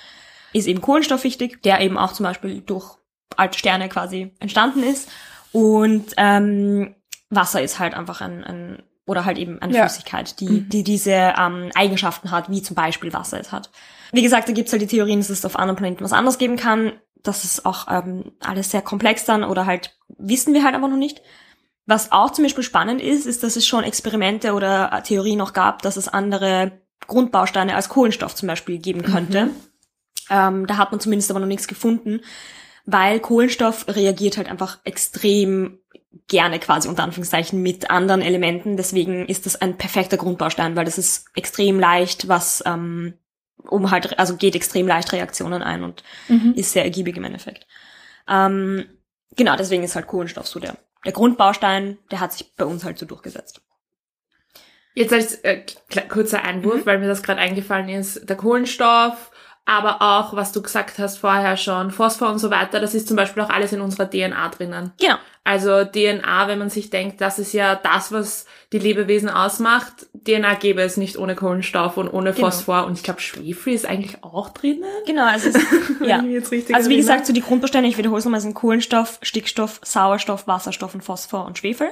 ist 0.53 0.69
eben 0.69 0.81
Kohlenstoff 0.81 1.25
wichtig, 1.25 1.61
der 1.65 1.81
eben 1.81 1.99
auch 1.99 2.13
zum 2.13 2.23
Beispiel 2.23 2.61
durch 2.61 2.99
alte 3.37 3.59
Sterne 3.59 3.89
quasi 3.89 4.33
entstanden 4.39 4.85
ist. 4.85 5.11
Und 5.51 6.13
ähm, 6.19 6.95
Wasser 7.31 7.63
ist 7.63 7.81
halt 7.81 7.95
einfach 7.95 8.21
ein, 8.21 8.45
ein 8.45 8.83
oder 9.07 9.25
halt 9.25 9.39
eben 9.39 9.61
eine 9.63 9.75
Ja. 9.75 9.87
Flüssigkeit, 9.87 10.41
die, 10.41 10.69
die 10.69 10.83
diese 10.83 11.13
ähm, 11.39 11.71
Eigenschaften 11.75 12.31
hat, 12.31 12.51
wie 12.51 12.63
zum 12.63 12.75
Beispiel 12.75 13.13
Wasser 13.13 13.41
es 13.41 13.53
hat. 13.53 13.71
Wie 14.13 14.23
gesagt, 14.23 14.49
da 14.49 14.53
gibt's 14.53 14.73
halt 14.73 14.83
die 14.83 14.87
Theorien, 14.87 15.21
dass 15.21 15.31
es 15.31 15.45
auf 15.45 15.57
anderen 15.59 15.77
Planeten 15.77 16.05
was 16.05 16.13
anderes 16.13 16.39
geben 16.39 16.57
kann. 16.57 16.93
Das 17.23 17.45
ist 17.45 17.65
auch 17.67 17.87
ähm, 17.91 18.33
alles 18.41 18.71
sehr 18.71 18.83
komplex 18.83 19.25
dann 19.25 19.45
oder 19.45 19.67
halt 19.67 19.97
wissen 20.19 20.55
wir 20.55 20.65
halt 20.65 20.75
einfach 20.75 20.89
noch 20.89 20.97
nicht. 20.97 21.23
Was 21.87 22.11
auch 22.11 22.31
zum 22.33 22.45
Beispiel 22.45 22.65
spannend 22.65 23.01
ist, 23.01 23.27
ist, 23.27 23.43
dass 23.45 23.55
es 23.57 23.67
schon 23.67 23.85
Experimente 23.85 24.55
oder 24.55 24.93
äh, 24.93 25.03
Theorien 25.03 25.39
noch 25.39 25.53
gab, 25.53 25.83
dass 25.83 25.97
es 25.97 26.09
andere 26.09 26.81
Grundbausteine 27.07 27.77
als 27.77 27.89
Kohlenstoff 27.89 28.35
zum 28.35 28.49
Beispiel 28.49 28.79
geben 28.79 29.03
könnte. 29.03 29.51
Ähm, 30.31 30.67
da 30.67 30.77
hat 30.79 30.91
man 30.91 31.01
zumindest 31.01 31.31
aber 31.31 31.39
noch 31.39 31.47
nichts 31.47 31.69
gefunden, 31.69 32.21
weil 32.85 33.21
Kohlenstoff 33.21 33.87
reagiert 33.89 34.37
halt 34.37 34.49
einfach 34.49 34.79
extrem 34.85 35.79
gerne 36.29 36.59
quasi 36.59 36.89
unter 36.89 37.03
Anführungszeichen 37.03 37.63
mit 37.63 37.91
anderen 37.91 38.23
Elementen. 38.23 38.77
Deswegen 38.77 39.27
ist 39.27 39.47
das 39.47 39.61
ein 39.61 39.77
perfekter 39.77 40.17
Grundbaustein, 40.17 40.77
weil 40.77 40.85
das 40.85 40.99
ist 40.99 41.27
extrem 41.35 41.81
leicht, 41.81 42.29
was 42.29 42.63
ähm, 42.67 43.15
um 43.69 43.91
halt, 43.91 44.19
also 44.19 44.37
geht 44.37 44.55
extrem 44.55 44.87
leicht 44.87 45.13
Reaktionen 45.13 45.63
ein 45.63 45.83
und 45.83 46.03
ist 46.55 46.73
sehr 46.73 46.85
ergiebig 46.85 47.17
im 47.17 47.25
Endeffekt. 47.25 47.67
Ähm, 48.29 48.87
genau, 49.37 49.57
deswegen 49.57 49.83
ist 49.83 49.97
halt 49.97 50.07
Kohlenstoff 50.07 50.47
so 50.47 50.61
der, 50.61 50.77
der 51.05 51.13
Grundbaustein, 51.13 51.99
der 52.11 52.21
hat 52.21 52.33
sich 52.33 52.55
bei 52.57 52.65
uns 52.65 52.85
halt 52.85 52.99
so 52.99 53.07
durchgesetzt. 53.07 53.61
Jetzt 54.95 55.13
als 55.13 55.35
äh, 55.45 55.63
kurzer 56.09 56.43
Einwurf, 56.43 56.87
weil 56.87 56.99
mir 56.99 57.09
das 57.09 57.23
gerade 57.23 57.41
eingefallen 57.41 57.91
ist, 57.91 58.29
der 58.29 58.37
Kohlenstoff, 58.37 59.31
aber 59.67 60.01
auch, 60.01 60.35
was 60.35 60.53
du 60.53 60.63
gesagt 60.63 60.99
hast 60.99 61.19
vorher 61.19 61.57
schon, 61.57 61.91
Phosphor 61.91 62.31
und 62.31 62.39
so 62.39 62.51
weiter, 62.51 62.81
das 62.81 62.95
ist 62.95 63.09
zum 63.09 63.17
Beispiel 63.17 63.43
auch 63.43 63.51
alles 63.51 63.73
in 63.73 63.81
unserer 63.81 64.09
DNA 64.09 64.49
drinnen. 64.49 64.93
Genau. 64.99 65.17
Also 65.43 65.85
DNA, 65.85 66.49
wenn 66.49 66.59
man 66.59 66.71
sich 66.71 66.91
denkt, 66.91 67.21
das 67.21 67.39
ist 67.39 67.53
ja 67.53 67.77
das, 67.77 68.11
was 68.11 68.47
die 68.73 68.79
Lebewesen 68.81 69.29
ausmacht, 69.29 70.07
DNA 70.27 70.55
gäbe 70.55 70.83
es 70.83 70.97
nicht 70.97 71.19
ohne 71.19 71.35
Kohlenstoff 71.37 71.97
und 71.97 72.09
ohne 72.09 72.33
Genau. 72.33 72.47
Phosphor. 72.47 72.85
Und 72.87 72.95
ich 72.95 73.05
glaube, 73.05 73.21
Schwefel 73.21 73.73
ist 73.73 73.87
eigentlich 73.87 74.25
auch 74.25 74.49
drinnen. 74.51 74.83
Genau, 75.07 75.25
also 75.25 75.51
es 75.51 75.55
ist, 75.57 76.01
ja. 76.01 76.23
Also 76.73 76.91
wie 76.91 76.97
gesagt, 76.97 77.27
so 77.27 77.33
die 77.33 77.43
Grundbausteine, 77.43 77.87
ich 77.87 77.99
wiederhole 77.99 78.19
es 78.19 78.25
nochmal, 78.25 78.41
sind 78.41 78.55
Kohlenstoff, 78.55 79.19
Stickstoff, 79.23 79.81
Sauerstoff, 79.85 80.47
Wasserstoff 80.49 80.95
und 80.95 81.03
Phosphor 81.03 81.45
und 81.45 81.59
Schwefel. 81.59 81.89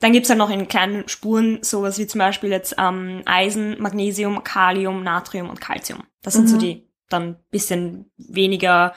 Dann 0.00 0.12
gibt's 0.12 0.28
halt 0.28 0.38
noch 0.38 0.50
in 0.50 0.68
kleinen 0.68 1.08
Spuren 1.08 1.58
sowas 1.62 1.98
wie 1.98 2.06
zum 2.06 2.18
Beispiel 2.18 2.50
jetzt 2.50 2.74
ähm, 2.78 3.22
Eisen, 3.24 3.80
Magnesium, 3.80 4.44
Kalium, 4.44 5.02
Natrium 5.02 5.48
und 5.48 5.60
Calcium. 5.60 6.02
Das 6.22 6.34
sind 6.34 6.48
so 6.48 6.58
die 6.58 6.86
dann 7.08 7.36
bisschen 7.50 8.10
weniger 8.16 8.94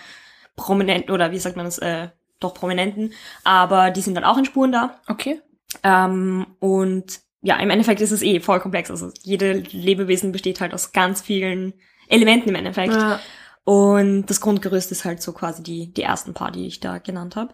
prominent 0.56 1.10
oder 1.10 1.32
wie 1.32 1.40
sagt 1.40 1.56
man 1.56 1.66
das, 1.66 1.78
äh, 1.78 2.10
doch 2.40 2.54
prominenten, 2.54 3.14
aber 3.44 3.92
die 3.92 4.02
sind 4.02 4.16
dann 4.16 4.24
auch 4.24 4.38
in 4.38 4.46
Spuren 4.46 4.72
da. 4.72 5.00
Okay. 5.08 5.42
Ähm, 5.84 6.48
und 6.60 7.20
ja, 7.42 7.58
im 7.58 7.70
Endeffekt 7.70 8.02
ist 8.02 8.12
es 8.12 8.22
eh 8.22 8.40
voll 8.40 8.60
komplex. 8.60 8.92
Also 8.92 9.12
jede 9.22 9.54
Lebewesen 9.54 10.32
besteht 10.32 10.60
halt 10.60 10.74
aus 10.74 10.92
ganz 10.92 11.22
vielen 11.22 11.74
Elementen 12.08 12.50
im 12.50 12.56
Endeffekt. 12.56 12.94
Ja. 12.94 13.20
Und 13.64 14.26
das 14.26 14.42
Grundgerüst 14.42 14.92
ist 14.92 15.06
halt 15.06 15.22
so 15.22 15.32
quasi 15.32 15.64
die, 15.64 15.94
die 15.94 16.02
ersten 16.02 16.34
paar, 16.34 16.52
die 16.52 16.68
ich 16.68 16.80
da 16.80 16.98
genannt 16.98 17.36
habe. 17.36 17.54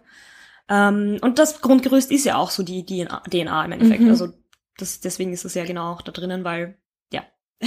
Ähm, 0.68 1.18
und 1.20 1.38
das 1.38 1.60
Grundgerüst 1.60 2.10
ist 2.10 2.24
ja 2.24 2.36
auch 2.36 2.50
so 2.50 2.62
die 2.62 2.84
DNA, 2.84 3.22
DNA 3.30 3.64
im 3.64 3.72
Endeffekt. 3.72 4.02
Mhm. 4.02 4.10
Also 4.10 4.28
das, 4.78 5.00
deswegen 5.00 5.32
ist 5.32 5.44
es 5.44 5.54
ja 5.54 5.64
genau 5.64 5.92
auch 5.92 6.02
da 6.02 6.12
drinnen, 6.12 6.44
weil, 6.44 6.78
ja. 7.12 7.22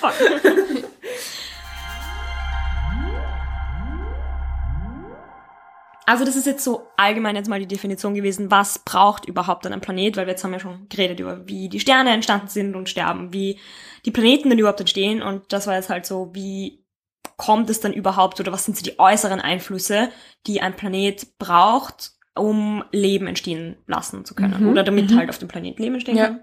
Fuck. 0.00 0.14
Also 6.08 6.24
das 6.24 6.36
ist 6.36 6.46
jetzt 6.46 6.64
so 6.64 6.86
allgemein 6.96 7.36
jetzt 7.36 7.50
mal 7.50 7.60
die 7.60 7.66
Definition 7.66 8.14
gewesen, 8.14 8.50
was 8.50 8.78
braucht 8.78 9.26
überhaupt 9.26 9.66
ein 9.66 9.80
Planet, 9.82 10.16
weil 10.16 10.24
wir 10.24 10.30
jetzt 10.30 10.42
haben 10.42 10.54
ja 10.54 10.58
schon 10.58 10.88
geredet 10.88 11.20
über, 11.20 11.46
wie 11.46 11.68
die 11.68 11.80
Sterne 11.80 12.14
entstanden 12.14 12.48
sind 12.48 12.74
und 12.74 12.88
sterben, 12.88 13.34
wie 13.34 13.60
die 14.06 14.10
Planeten 14.10 14.48
denn 14.48 14.58
überhaupt 14.58 14.80
entstehen 14.80 15.20
und 15.20 15.52
das 15.52 15.66
war 15.66 15.74
jetzt 15.74 15.90
halt 15.90 16.06
so, 16.06 16.30
wie 16.32 16.82
kommt 17.38 17.70
es 17.70 17.80
dann 17.80 17.94
überhaupt 17.94 18.38
oder 18.40 18.52
was 18.52 18.66
sind 18.66 18.76
so 18.76 18.82
die 18.82 18.98
äußeren 18.98 19.40
Einflüsse, 19.40 20.10
die 20.46 20.60
ein 20.60 20.76
Planet 20.76 21.38
braucht, 21.38 22.12
um 22.34 22.84
Leben 22.92 23.26
entstehen 23.26 23.76
lassen 23.86 24.24
zu 24.26 24.34
können 24.34 24.62
Mhm, 24.62 24.68
oder 24.68 24.82
damit 24.84 25.10
mhm. 25.10 25.16
halt 25.16 25.30
auf 25.30 25.38
dem 25.38 25.48
Planeten 25.48 25.82
Leben 25.82 25.94
entstehen 25.94 26.16
Ja. 26.16 26.26
kann. 26.26 26.40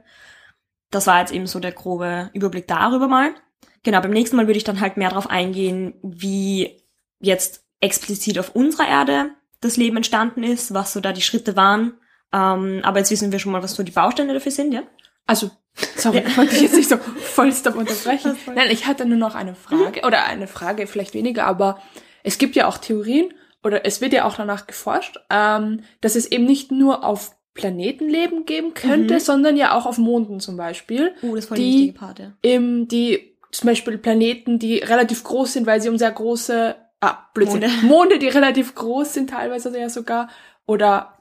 Das 0.92 1.06
war 1.06 1.20
jetzt 1.20 1.34
eben 1.34 1.46
so 1.48 1.60
der 1.60 1.74
grobe 1.74 2.30
Überblick 2.34 2.68
darüber 2.68 3.08
mal. 3.08 3.36
Genau, 3.84 4.02
beim 4.02 4.12
nächsten 4.12 4.36
Mal 4.36 4.48
würde 4.48 4.58
ich 4.58 4.64
dann 4.64 4.80
halt 4.80 4.98
mehr 4.98 5.10
darauf 5.10 5.30
eingehen, 5.30 5.94
wie 6.02 6.82
jetzt 7.20 7.66
explizit 7.82 8.40
auf 8.40 8.56
unserer 8.56 8.88
Erde 8.88 9.32
das 9.62 9.78
Leben 9.78 9.98
entstanden 9.98 10.44
ist, 10.44 10.74
was 10.74 10.94
so 10.94 11.02
da 11.02 11.12
die 11.12 11.22
Schritte 11.22 11.56
waren. 11.56 11.94
Ähm, 12.34 12.80
aber 12.84 13.00
jetzt 13.00 13.12
wissen 13.12 13.32
wir 13.32 13.40
schon 13.40 13.52
mal, 13.52 13.64
was 13.64 13.76
so 13.76 13.84
die 13.84 13.92
Bausteine 13.92 14.34
dafür 14.34 14.52
sind, 14.52 14.74
ja? 14.74 14.84
Also, 15.28 15.50
sorry, 15.96 16.24
ich 16.26 16.38
wollte 16.38 16.54
dich 16.54 16.62
jetzt 16.64 16.76
nicht 16.76 16.90
so 16.90 16.98
vollstop 16.98 17.76
unterbrechen. 17.76 18.38
War- 18.46 18.54
Nein, 18.56 18.70
ich 18.72 18.86
hatte 18.88 19.06
nur 19.06 19.18
noch 19.18 19.36
eine 19.36 19.56
Frage, 19.56 20.02
oder 20.06 20.26
eine 20.26 20.48
Frage 20.48 20.88
vielleicht 20.88 21.14
weniger, 21.14 21.46
aber 21.46 21.82
es 22.24 22.38
gibt 22.38 22.56
ja 22.56 22.68
auch 22.68 22.78
Theorien, 22.78 23.34
oder 23.64 23.86
es 23.86 24.00
wird 24.02 24.14
ja 24.14 24.26
auch 24.26 24.36
danach 24.36 24.68
geforscht, 24.68 25.18
ähm, 25.30 25.82
dass 26.02 26.16
es 26.16 26.32
eben 26.32 26.46
nicht 26.46 26.72
nur 26.72 27.04
auf 27.04 27.36
Planeten 27.56 28.10
Leben 28.10 28.46
geben 28.46 28.74
könnte, 28.74 29.16
Mhm. 29.16 29.20
sondern 29.20 29.58
ja 29.58 29.74
auch 29.76 29.86
auf 29.86 29.98
Monden 29.98 30.40
zum 30.40 30.58
Beispiel. 30.58 31.16
Oh, 31.22 31.36
das 31.36 31.50
war 31.50 31.56
Die- 31.58 31.64
die 31.64 31.74
wichtige 31.80 32.00
Part, 32.00 32.20
ja. 32.20 32.34
Eben 32.44 32.88
die, 32.88 33.38
zum 33.52 33.68
Beispiel 33.68 33.98
Planeten, 33.98 34.60
die 34.60 34.78
relativ 34.80 35.24
groß 35.24 35.54
sind, 35.54 35.66
weil 35.66 35.82
sie 35.82 35.88
um 35.90 35.98
sehr 35.98 36.12
große, 36.12 36.76
ah, 37.02 37.18
Blödsinn, 37.34 37.62
Monde. 37.62 37.76
Monde, 37.88 38.20
die 38.20 38.28
relativ 38.28 38.76
groß 38.76 39.14
sind, 39.14 39.30
teilweise 39.30 39.78
ja 39.80 39.90
sogar, 39.90 40.30
oder 40.68 41.18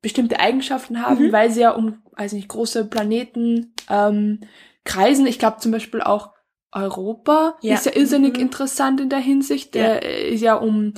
bestimmte 0.00 0.40
Eigenschaften 0.40 1.00
haben, 1.00 1.26
Mhm. 1.28 1.32
weil 1.32 1.50
sie 1.50 1.60
ja 1.60 1.70
um, 1.70 2.01
weiß 2.16 2.32
nicht, 2.34 2.48
große 2.48 2.84
Planeten 2.86 3.74
ähm, 3.90 4.40
kreisen. 4.84 5.26
Ich 5.26 5.38
glaube 5.38 5.58
zum 5.60 5.72
Beispiel 5.72 6.00
auch 6.02 6.30
Europa 6.72 7.56
Ja. 7.60 7.74
ist 7.74 7.86
ja 7.86 7.92
irrsinnig 7.94 8.34
Mhm. 8.34 8.40
interessant 8.40 9.00
in 9.00 9.08
der 9.08 9.18
Hinsicht. 9.18 9.74
Der 9.74 10.02
ist 10.28 10.40
ja 10.40 10.54
um 10.54 10.94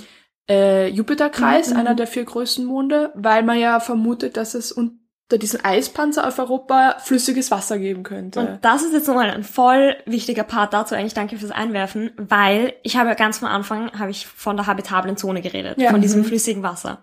äh, 0.49 0.89
Jupiterkreis, 0.89 1.71
Mhm, 1.71 1.77
einer 1.79 1.95
der 1.95 2.07
vier 2.07 2.25
größten 2.25 2.65
Monde, 2.67 3.11
weil 3.15 3.43
man 3.43 3.59
ja 3.59 3.81
vermutet, 3.81 4.37
dass 4.37 4.53
es 4.55 4.73
unter 4.73 5.39
diesem 5.41 5.61
Eispanzer 5.65 6.29
auf 6.29 6.39
Europa 6.39 6.97
flüssiges 6.99 7.51
Wasser 7.51 7.79
geben 7.79 8.03
könnte. 8.03 8.41
Und 8.41 8.59
das 8.61 8.83
ist 8.83 8.93
jetzt 8.93 9.09
nochmal 9.09 9.31
ein 9.31 9.43
voll 9.43 9.97
wichtiger 10.05 10.45
Part 10.45 10.75
dazu, 10.75 10.95
eigentlich 10.95 11.15
danke 11.15 11.39
fürs 11.39 11.51
Einwerfen, 11.51 12.11
weil 12.19 12.75
ich 12.83 12.97
habe 12.99 13.09
ja 13.09 13.15
ganz 13.15 13.39
von 13.39 13.49
Anfang, 13.49 13.99
habe 13.99 14.11
ich 14.11 14.27
von 14.27 14.57
der 14.59 14.67
habitablen 14.67 15.17
Zone 15.17 15.41
geredet, 15.41 15.79
Ja. 15.81 15.91
von 15.91 16.03
diesem 16.03 16.21
Mhm. 16.21 16.25
flüssigen 16.27 16.63
Wasser. 16.63 17.03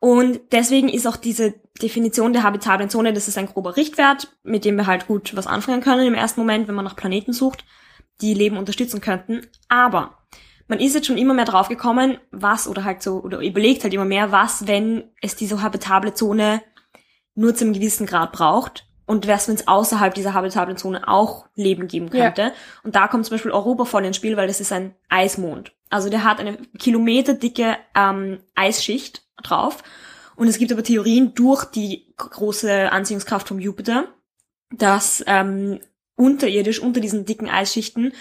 Und 0.00 0.40
deswegen 0.50 0.88
ist 0.88 1.06
auch 1.06 1.16
diese 1.16 1.54
Definition 1.80 2.32
der 2.32 2.42
habitablen 2.42 2.88
Zone, 2.90 3.12
das 3.12 3.28
ist 3.28 3.36
ein 3.38 3.46
grober 3.46 3.76
Richtwert, 3.76 4.34
mit 4.42 4.64
dem 4.64 4.76
wir 4.76 4.86
halt 4.86 5.06
gut 5.06 5.36
was 5.36 5.46
anfangen 5.46 5.82
können 5.82 6.06
im 6.06 6.14
ersten 6.14 6.40
Moment, 6.40 6.66
wenn 6.68 6.74
man 6.74 6.86
nach 6.86 6.96
Planeten 6.96 7.32
sucht, 7.34 7.64
die 8.22 8.34
Leben 8.34 8.56
unterstützen 8.56 9.02
könnten. 9.02 9.46
Aber 9.68 10.16
man 10.68 10.80
ist 10.80 10.94
jetzt 10.94 11.06
schon 11.06 11.18
immer 11.18 11.34
mehr 11.34 11.44
drauf 11.44 11.68
gekommen, 11.68 12.18
was 12.30 12.66
oder 12.66 12.84
halt 12.84 13.02
so, 13.02 13.20
oder 13.22 13.40
überlegt 13.40 13.82
halt 13.84 13.92
immer 13.92 14.04
mehr, 14.06 14.32
was, 14.32 14.66
wenn 14.66 15.04
es 15.20 15.36
diese 15.36 15.60
habitable 15.62 16.14
Zone 16.14 16.62
nur 17.34 17.54
zu 17.54 17.64
einem 17.64 17.74
gewissen 17.74 18.06
Grad 18.06 18.32
braucht 18.32 18.86
und 19.04 19.26
was, 19.26 19.48
wenn 19.48 19.54
es 19.56 19.68
außerhalb 19.68 20.14
dieser 20.14 20.32
habitablen 20.32 20.76
Zone 20.78 21.08
auch 21.08 21.46
Leben 21.56 21.88
geben 21.88 22.08
Ja. 22.12 22.26
könnte. 22.30 22.52
Und 22.84 22.94
da 22.94 23.06
kommt 23.08 23.26
zum 23.26 23.34
Beispiel 23.34 23.52
Europa 23.52 23.84
voll 23.84 24.04
ins 24.04 24.16
Spiel, 24.16 24.36
weil 24.36 24.46
das 24.46 24.60
ist 24.60 24.72
ein 24.72 24.94
Eismond. 25.08 25.72
Also 25.90 26.08
der 26.08 26.24
hat 26.24 26.40
eine 26.40 26.56
kilometerdicke 26.78 27.76
ähm, 27.96 28.38
Eisschicht 28.54 29.22
drauf. 29.42 29.82
Und 30.36 30.48
es 30.48 30.58
gibt 30.58 30.72
aber 30.72 30.82
Theorien 30.82 31.34
durch 31.34 31.64
die 31.64 32.14
große 32.16 32.90
Anziehungskraft 32.90 33.48
vom 33.48 33.58
Jupiter, 33.58 34.08
dass 34.70 35.22
ähm, 35.26 35.80
unterirdisch, 36.16 36.80
unter 36.80 37.00
diesen 37.00 37.24
dicken 37.24 37.48
Eisschichten, 37.48 38.12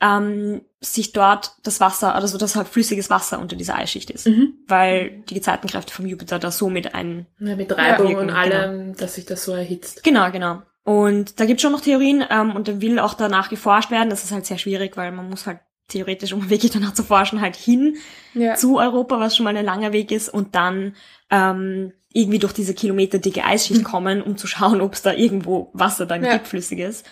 ähm, 0.00 0.62
sich 0.80 1.12
dort 1.12 1.56
das 1.64 1.80
Wasser, 1.80 2.14
also 2.14 2.38
dass 2.38 2.54
halt 2.54 2.68
flüssiges 2.68 3.10
Wasser 3.10 3.40
unter 3.40 3.56
dieser 3.56 3.74
Eisschicht 3.74 4.10
ist. 4.10 4.28
Mhm. 4.28 4.54
Weil 4.66 5.22
die 5.28 5.34
Gezeitenkräfte 5.34 5.92
vom 5.92 6.06
Jupiter 6.06 6.38
da 6.38 6.50
somit 6.50 6.94
ein 6.94 7.26
Ja, 7.40 7.56
mit 7.56 7.76
Reibung 7.76 8.14
und 8.14 8.28
genau. 8.28 8.38
allem, 8.38 8.96
dass 8.96 9.16
sich 9.16 9.26
das 9.26 9.44
so 9.44 9.52
erhitzt. 9.52 10.04
Genau, 10.04 10.30
genau. 10.30 10.62
Und 10.84 11.38
da 11.40 11.44
gibt's 11.44 11.62
schon 11.62 11.72
noch 11.72 11.80
Theorien 11.80 12.24
ähm, 12.30 12.54
und 12.54 12.68
da 12.68 12.80
will 12.80 12.98
auch 12.98 13.14
danach 13.14 13.50
geforscht 13.50 13.90
werden. 13.90 14.08
Das 14.08 14.24
ist 14.24 14.32
halt 14.32 14.46
sehr 14.46 14.58
schwierig, 14.58 14.96
weil 14.96 15.12
man 15.12 15.28
muss 15.28 15.46
halt 15.46 15.58
theoretisch, 15.88 16.32
um 16.32 16.48
wirklich 16.50 16.70
danach 16.72 16.94
zu 16.94 17.02
forschen, 17.02 17.40
halt 17.40 17.56
hin 17.56 17.96
Ja. 18.34 18.54
zu 18.54 18.78
Europa, 18.78 19.18
was 19.18 19.36
schon 19.36 19.44
mal 19.44 19.56
ein 19.56 19.64
langer 19.64 19.92
Weg 19.92 20.10
ist, 20.12 20.28
und 20.28 20.54
dann 20.54 20.94
ähm, 21.30 21.92
irgendwie 22.12 22.38
durch 22.38 22.52
diese 22.52 22.74
kilometerdicke 22.74 23.44
Eisschicht 23.44 23.84
kommen, 23.84 24.22
um 24.22 24.36
zu 24.36 24.46
schauen, 24.46 24.80
ob 24.80 24.94
es 24.94 25.02
da 25.02 25.12
irgendwo 25.12 25.70
Wasser 25.72 26.06
dann 26.06 26.24
Ja. 26.24 26.34
gibt, 26.34 26.48
flüssiges. 26.48 27.04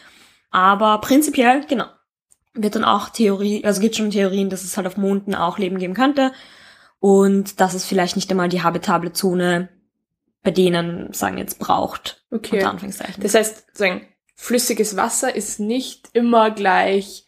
Aber 0.50 1.00
prinzipiell, 1.00 1.64
genau, 1.66 1.86
wird 2.54 2.76
dann 2.76 2.84
auch 2.84 3.08
Theorie, 3.10 3.64
also 3.64 3.80
gibt 3.80 3.96
schon 3.96 4.10
Theorien, 4.10 4.48
dass 4.48 4.64
es 4.64 4.76
halt 4.76 4.86
auf 4.86 4.96
Monden 4.96 5.34
auch 5.34 5.58
Leben 5.58 5.78
geben 5.78 5.92
könnte 5.94 6.32
und 7.00 7.60
dass 7.60 7.74
es 7.74 7.84
vielleicht 7.84 8.16
nicht 8.16 8.30
einmal 8.30 8.48
die 8.48 8.62
habitable 8.62 9.12
Zone 9.12 9.68
bei 10.42 10.50
denen, 10.50 11.12
sagen 11.12 11.36
wir 11.36 11.42
jetzt, 11.42 11.58
braucht. 11.58 12.24
Okay. 12.30 12.58
Das 13.20 13.34
heißt, 13.34 13.66
sagen, 13.76 14.06
flüssiges 14.36 14.96
Wasser 14.96 15.34
ist 15.34 15.60
nicht 15.60 16.08
immer 16.14 16.50
gleich 16.50 17.25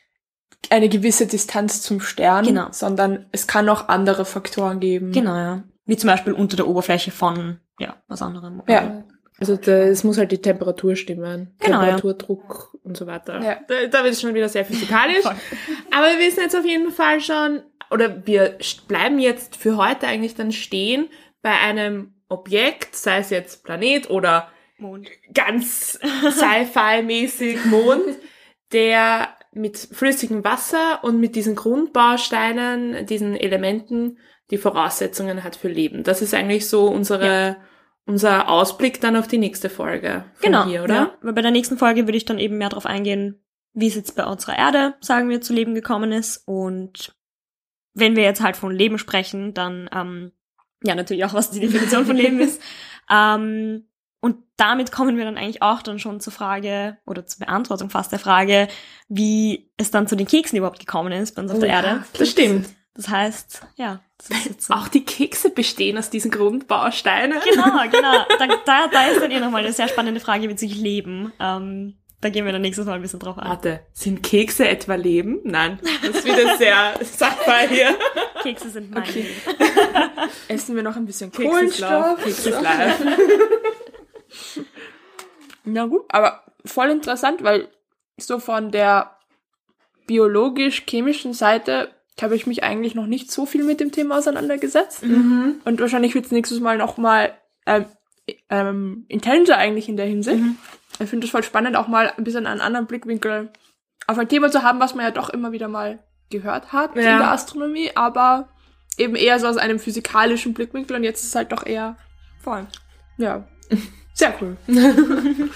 eine 0.70 0.88
gewisse 0.88 1.26
Distanz 1.26 1.82
zum 1.82 2.00
Stern, 2.00 2.44
Genau. 2.44 2.68
sondern 2.72 3.26
es 3.32 3.46
kann 3.46 3.68
auch 3.68 3.88
andere 3.88 4.24
Faktoren 4.24 4.80
geben. 4.80 5.12
Genau, 5.12 5.34
ja. 5.36 5.62
Wie 5.86 5.96
zum 5.96 6.08
Beispiel 6.08 6.32
unter 6.34 6.56
der 6.56 6.66
Oberfläche 6.68 7.10
von, 7.10 7.58
ja, 7.78 7.96
was 8.08 8.20
anderem. 8.22 8.62
Ja. 8.68 9.04
Also 9.40 9.56
da, 9.56 9.72
es 9.72 10.02
muss 10.04 10.18
halt 10.18 10.32
die 10.32 10.42
Temperatur 10.42 10.96
stimmen. 10.96 11.54
Genau, 11.60 11.78
ja. 11.80 11.96
Temperatur, 11.96 12.14
Druck 12.14 12.74
und 12.82 12.96
so 12.96 13.06
weiter. 13.06 13.40
Ja. 13.40 13.56
Da, 13.68 13.86
da 13.86 14.02
wird 14.02 14.14
es 14.14 14.20
schon 14.20 14.34
wieder 14.34 14.48
sehr 14.48 14.64
physikalisch. 14.64 15.24
Aber 15.94 16.06
wir 16.10 16.18
wissen 16.18 16.40
jetzt 16.40 16.56
auf 16.56 16.66
jeden 16.66 16.90
Fall 16.90 17.20
schon, 17.20 17.62
oder 17.90 18.26
wir 18.26 18.58
bleiben 18.88 19.18
jetzt 19.18 19.56
für 19.56 19.76
heute 19.76 20.06
eigentlich 20.08 20.34
dann 20.34 20.52
stehen 20.52 21.08
bei 21.40 21.52
einem 21.52 22.14
Objekt, 22.28 22.94
sei 22.96 23.18
es 23.18 23.30
jetzt 23.30 23.64
Planet 23.64 24.10
oder 24.10 24.48
Mond. 24.76 25.08
ganz 25.32 25.98
Sci-Fi-mäßig 26.30 27.64
Mond, 27.66 28.02
der 28.72 29.28
mit 29.58 29.76
flüssigem 29.76 30.44
Wasser 30.44 31.02
und 31.02 31.20
mit 31.20 31.34
diesen 31.34 31.56
Grundbausteinen, 31.56 33.06
diesen 33.06 33.36
Elementen, 33.36 34.18
die 34.50 34.58
Voraussetzungen 34.58 35.44
hat 35.44 35.56
für 35.56 35.68
Leben. 35.68 36.04
Das 36.04 36.22
ist 36.22 36.32
eigentlich 36.32 36.68
so 36.68 36.86
unsere, 36.86 37.56
unser 38.06 38.48
Ausblick 38.48 39.00
dann 39.00 39.16
auf 39.16 39.26
die 39.26 39.38
nächste 39.38 39.68
Folge 39.68 40.24
Genau, 40.40 40.64
hier, 40.64 40.84
oder? 40.84 40.94
Ja. 40.94 41.18
Weil 41.20 41.32
bei 41.34 41.42
der 41.42 41.50
nächsten 41.50 41.76
Folge 41.76 42.06
würde 42.06 42.16
ich 42.16 42.24
dann 42.24 42.38
eben 42.38 42.56
mehr 42.56 42.70
darauf 42.70 42.86
eingehen, 42.86 43.42
wie 43.74 43.88
es 43.88 43.94
jetzt 43.94 44.16
bei 44.16 44.24
unserer 44.24 44.56
Erde, 44.56 44.94
sagen 45.00 45.28
wir, 45.28 45.40
zu 45.40 45.52
Leben 45.52 45.74
gekommen 45.74 46.12
ist. 46.12 46.42
Und 46.46 47.14
wenn 47.94 48.16
wir 48.16 48.22
jetzt 48.22 48.40
halt 48.40 48.56
von 48.56 48.72
Leben 48.72 48.98
sprechen, 48.98 49.54
dann 49.54 49.90
ähm, 49.92 50.32
ja 50.82 50.94
natürlich 50.94 51.24
auch, 51.24 51.34
was 51.34 51.50
die 51.50 51.60
Definition 51.60 52.06
von 52.06 52.16
Leben 52.16 52.40
ist. 52.40 52.62
Ähm, 53.10 53.88
und 54.20 54.36
damit 54.56 54.90
kommen 54.90 55.16
wir 55.16 55.24
dann 55.24 55.38
eigentlich 55.38 55.62
auch 55.62 55.82
dann 55.82 55.98
schon 55.98 56.20
zur 56.20 56.32
Frage 56.32 56.96
oder 57.06 57.26
zur 57.26 57.46
Beantwortung 57.46 57.90
fast 57.90 58.10
der 58.10 58.18
Frage, 58.18 58.68
wie 59.08 59.70
es 59.76 59.90
dann 59.90 60.08
zu 60.08 60.16
den 60.16 60.26
Keksen 60.26 60.58
überhaupt 60.58 60.80
gekommen 60.80 61.12
ist 61.12 61.34
bei 61.34 61.42
uns 61.42 61.52
auf 61.52 61.58
Oh 61.58 61.60
der 61.60 61.68
ja, 61.68 61.76
Erde. 61.76 62.04
Das 62.18 62.30
stimmt. 62.30 62.68
Das 62.94 63.08
heißt, 63.08 63.62
ja, 63.76 64.00
das 64.18 64.66
so. 64.66 64.74
Auch 64.74 64.88
die 64.88 65.04
Kekse 65.04 65.50
bestehen 65.50 65.96
aus 65.96 66.10
diesen 66.10 66.32
Grundbausteinen. 66.32 67.38
Genau, 67.48 67.80
genau. 67.92 68.24
Da, 68.38 68.46
da, 68.64 68.88
da 68.88 69.06
ist 69.06 69.22
dann 69.22 69.30
eh 69.30 69.38
nochmal 69.38 69.62
eine 69.62 69.72
sehr 69.72 69.86
spannende 69.86 70.20
Frage 70.20 70.48
bezüglich 70.48 70.80
Leben. 70.80 71.32
Ähm, 71.38 71.94
da 72.20 72.30
gehen 72.30 72.44
wir 72.44 72.50
dann 72.50 72.62
nächstes 72.62 72.84
Mal 72.86 72.94
ein 72.94 73.02
bisschen 73.02 73.20
drauf 73.20 73.38
ein. 73.38 73.48
Warte, 73.48 73.80
sind 73.92 74.24
Kekse 74.24 74.68
etwa 74.68 74.96
Leben? 74.96 75.38
Nein, 75.44 75.78
das 76.02 76.16
ist 76.16 76.24
wieder 76.24 76.56
sehr 76.56 76.94
Sci-Fi 77.04 77.68
hier. 77.68 77.96
Kekse 78.42 78.70
sind 78.70 78.90
mein 78.90 79.04
Okay. 79.04 79.20
Leben. 79.22 79.60
Essen 80.48 80.74
wir 80.74 80.82
noch 80.82 80.96
ein 80.96 81.06
bisschen 81.06 81.30
ist 81.30 81.36
Kohlenstoff. 81.36 82.20
Keks 82.24 82.46
ist 82.46 82.60
life. 82.60 83.04
Na 85.64 85.86
gut, 85.86 86.04
aber 86.08 86.44
voll 86.64 86.90
interessant, 86.90 87.42
weil 87.42 87.68
so 88.18 88.38
von 88.38 88.70
der 88.70 89.16
biologisch-chemischen 90.06 91.34
Seite 91.34 91.90
habe 92.20 92.34
ich 92.34 92.46
mich 92.46 92.64
eigentlich 92.64 92.94
noch 92.94 93.06
nicht 93.06 93.30
so 93.30 93.46
viel 93.46 93.62
mit 93.62 93.78
dem 93.80 93.92
Thema 93.92 94.18
auseinandergesetzt. 94.18 95.04
Mhm. 95.04 95.60
Und 95.64 95.80
wahrscheinlich 95.80 96.14
wird 96.14 96.26
es 96.26 96.32
nächstes 96.32 96.58
Mal 96.60 96.76
noch 96.78 96.96
mal 96.96 97.32
ähm, 97.66 97.84
ähm, 98.50 99.04
intenser 99.08 99.56
eigentlich 99.56 99.88
in 99.88 99.96
der 99.96 100.06
Hinsicht. 100.06 100.40
Mhm. 100.42 100.56
Ich 100.98 101.08
finde 101.08 101.26
es 101.26 101.30
voll 101.30 101.44
spannend, 101.44 101.76
auch 101.76 101.86
mal 101.86 102.12
ein 102.16 102.24
bisschen 102.24 102.46
einen 102.46 102.60
anderen 102.60 102.86
Blickwinkel 102.86 103.50
auf 104.08 104.18
ein 104.18 104.28
Thema 104.28 104.50
zu 104.50 104.62
haben, 104.62 104.80
was 104.80 104.94
man 104.94 105.04
ja 105.04 105.10
doch 105.12 105.28
immer 105.28 105.52
wieder 105.52 105.68
mal 105.68 106.02
gehört 106.30 106.72
hat 106.72 106.96
Ja. 106.96 107.02
in 107.12 107.18
der 107.18 107.30
Astronomie, 107.30 107.90
aber 107.94 108.48
eben 108.96 109.14
eher 109.14 109.38
so 109.38 109.46
aus 109.46 109.56
einem 109.58 109.78
physikalischen 109.78 110.54
Blickwinkel 110.54 110.96
und 110.96 111.04
jetzt 111.04 111.22
ist 111.22 111.28
es 111.28 111.34
halt 111.36 111.52
doch 111.52 111.64
eher, 111.64 111.96
Voll. 112.42 112.66
ja, 113.18 113.46
sehr 114.18 114.34
cool. 114.40 114.56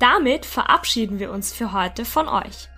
Damit 0.00 0.44
verabschieden 0.44 1.18
wir 1.18 1.30
uns 1.30 1.52
für 1.52 1.72
heute 1.72 2.04
von 2.04 2.28
euch. 2.28 2.68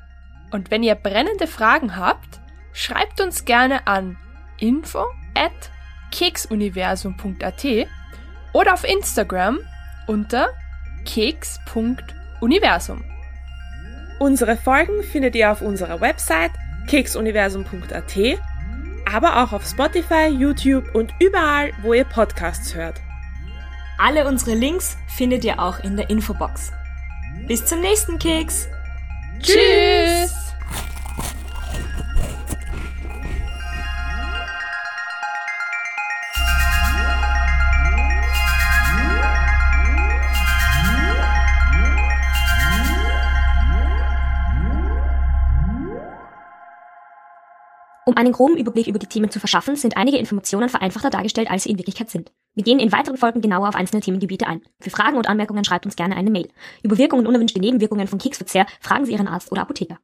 Und 0.50 0.70
wenn 0.70 0.82
ihr 0.82 0.94
brennende 0.94 1.46
Fragen 1.46 1.96
habt, 1.96 2.40
schreibt 2.72 3.20
uns 3.20 3.44
gerne 3.44 3.86
an 3.86 4.16
info 4.58 5.04
at 5.34 5.70
keksuniversum.at 6.12 7.64
oder 8.52 8.74
auf 8.74 8.84
Instagram 8.84 9.58
unter 10.06 10.48
keks.universum. 11.04 13.04
Unsere 14.18 14.56
Folgen 14.56 15.02
findet 15.02 15.34
ihr 15.34 15.50
auf 15.50 15.62
unserer 15.62 16.00
Website 16.00 16.52
keksuniversum.at, 16.86 18.16
aber 19.12 19.42
auch 19.42 19.52
auf 19.52 19.66
Spotify, 19.66 20.28
YouTube 20.28 20.94
und 20.94 21.12
überall, 21.20 21.72
wo 21.82 21.92
ihr 21.92 22.04
Podcasts 22.04 22.74
hört. 22.74 23.00
Alle 23.98 24.26
unsere 24.26 24.54
Links 24.54 24.96
findet 25.06 25.44
ihr 25.44 25.58
auch 25.58 25.78
in 25.80 25.96
der 25.96 26.10
Infobox. 26.10 26.72
Bis 27.46 27.64
zum 27.64 27.80
nächsten 27.80 28.18
Keks! 28.18 28.68
Tschüss! 29.40 29.95
Um 48.08 48.16
einen 48.16 48.30
groben 48.30 48.56
Überblick 48.56 48.86
über 48.86 49.00
die 49.00 49.08
Themen 49.08 49.32
zu 49.32 49.40
verschaffen, 49.40 49.74
sind 49.74 49.96
einige 49.96 50.16
Informationen 50.16 50.68
vereinfachter 50.68 51.10
dargestellt, 51.10 51.50
als 51.50 51.64
sie 51.64 51.70
in 51.70 51.78
Wirklichkeit 51.78 52.08
sind. 52.08 52.30
Wir 52.54 52.62
gehen 52.62 52.78
in 52.78 52.92
weiteren 52.92 53.16
Folgen 53.16 53.40
genauer 53.40 53.68
auf 53.68 53.74
einzelne 53.74 54.00
Themengebiete 54.00 54.46
ein. 54.46 54.62
Für 54.80 54.90
Fragen 54.90 55.16
und 55.16 55.28
Anmerkungen 55.28 55.64
schreibt 55.64 55.86
uns 55.86 55.96
gerne 55.96 56.14
eine 56.16 56.30
Mail. 56.30 56.48
Über 56.84 56.98
Wirkungen 56.98 57.22
und 57.22 57.26
unerwünschte 57.26 57.58
Nebenwirkungen 57.58 58.06
von 58.06 58.20
Keksverzehr 58.20 58.66
fragen 58.80 59.06
Sie 59.06 59.12
Ihren 59.12 59.26
Arzt 59.26 59.50
oder 59.50 59.62
Apotheker. 59.62 59.98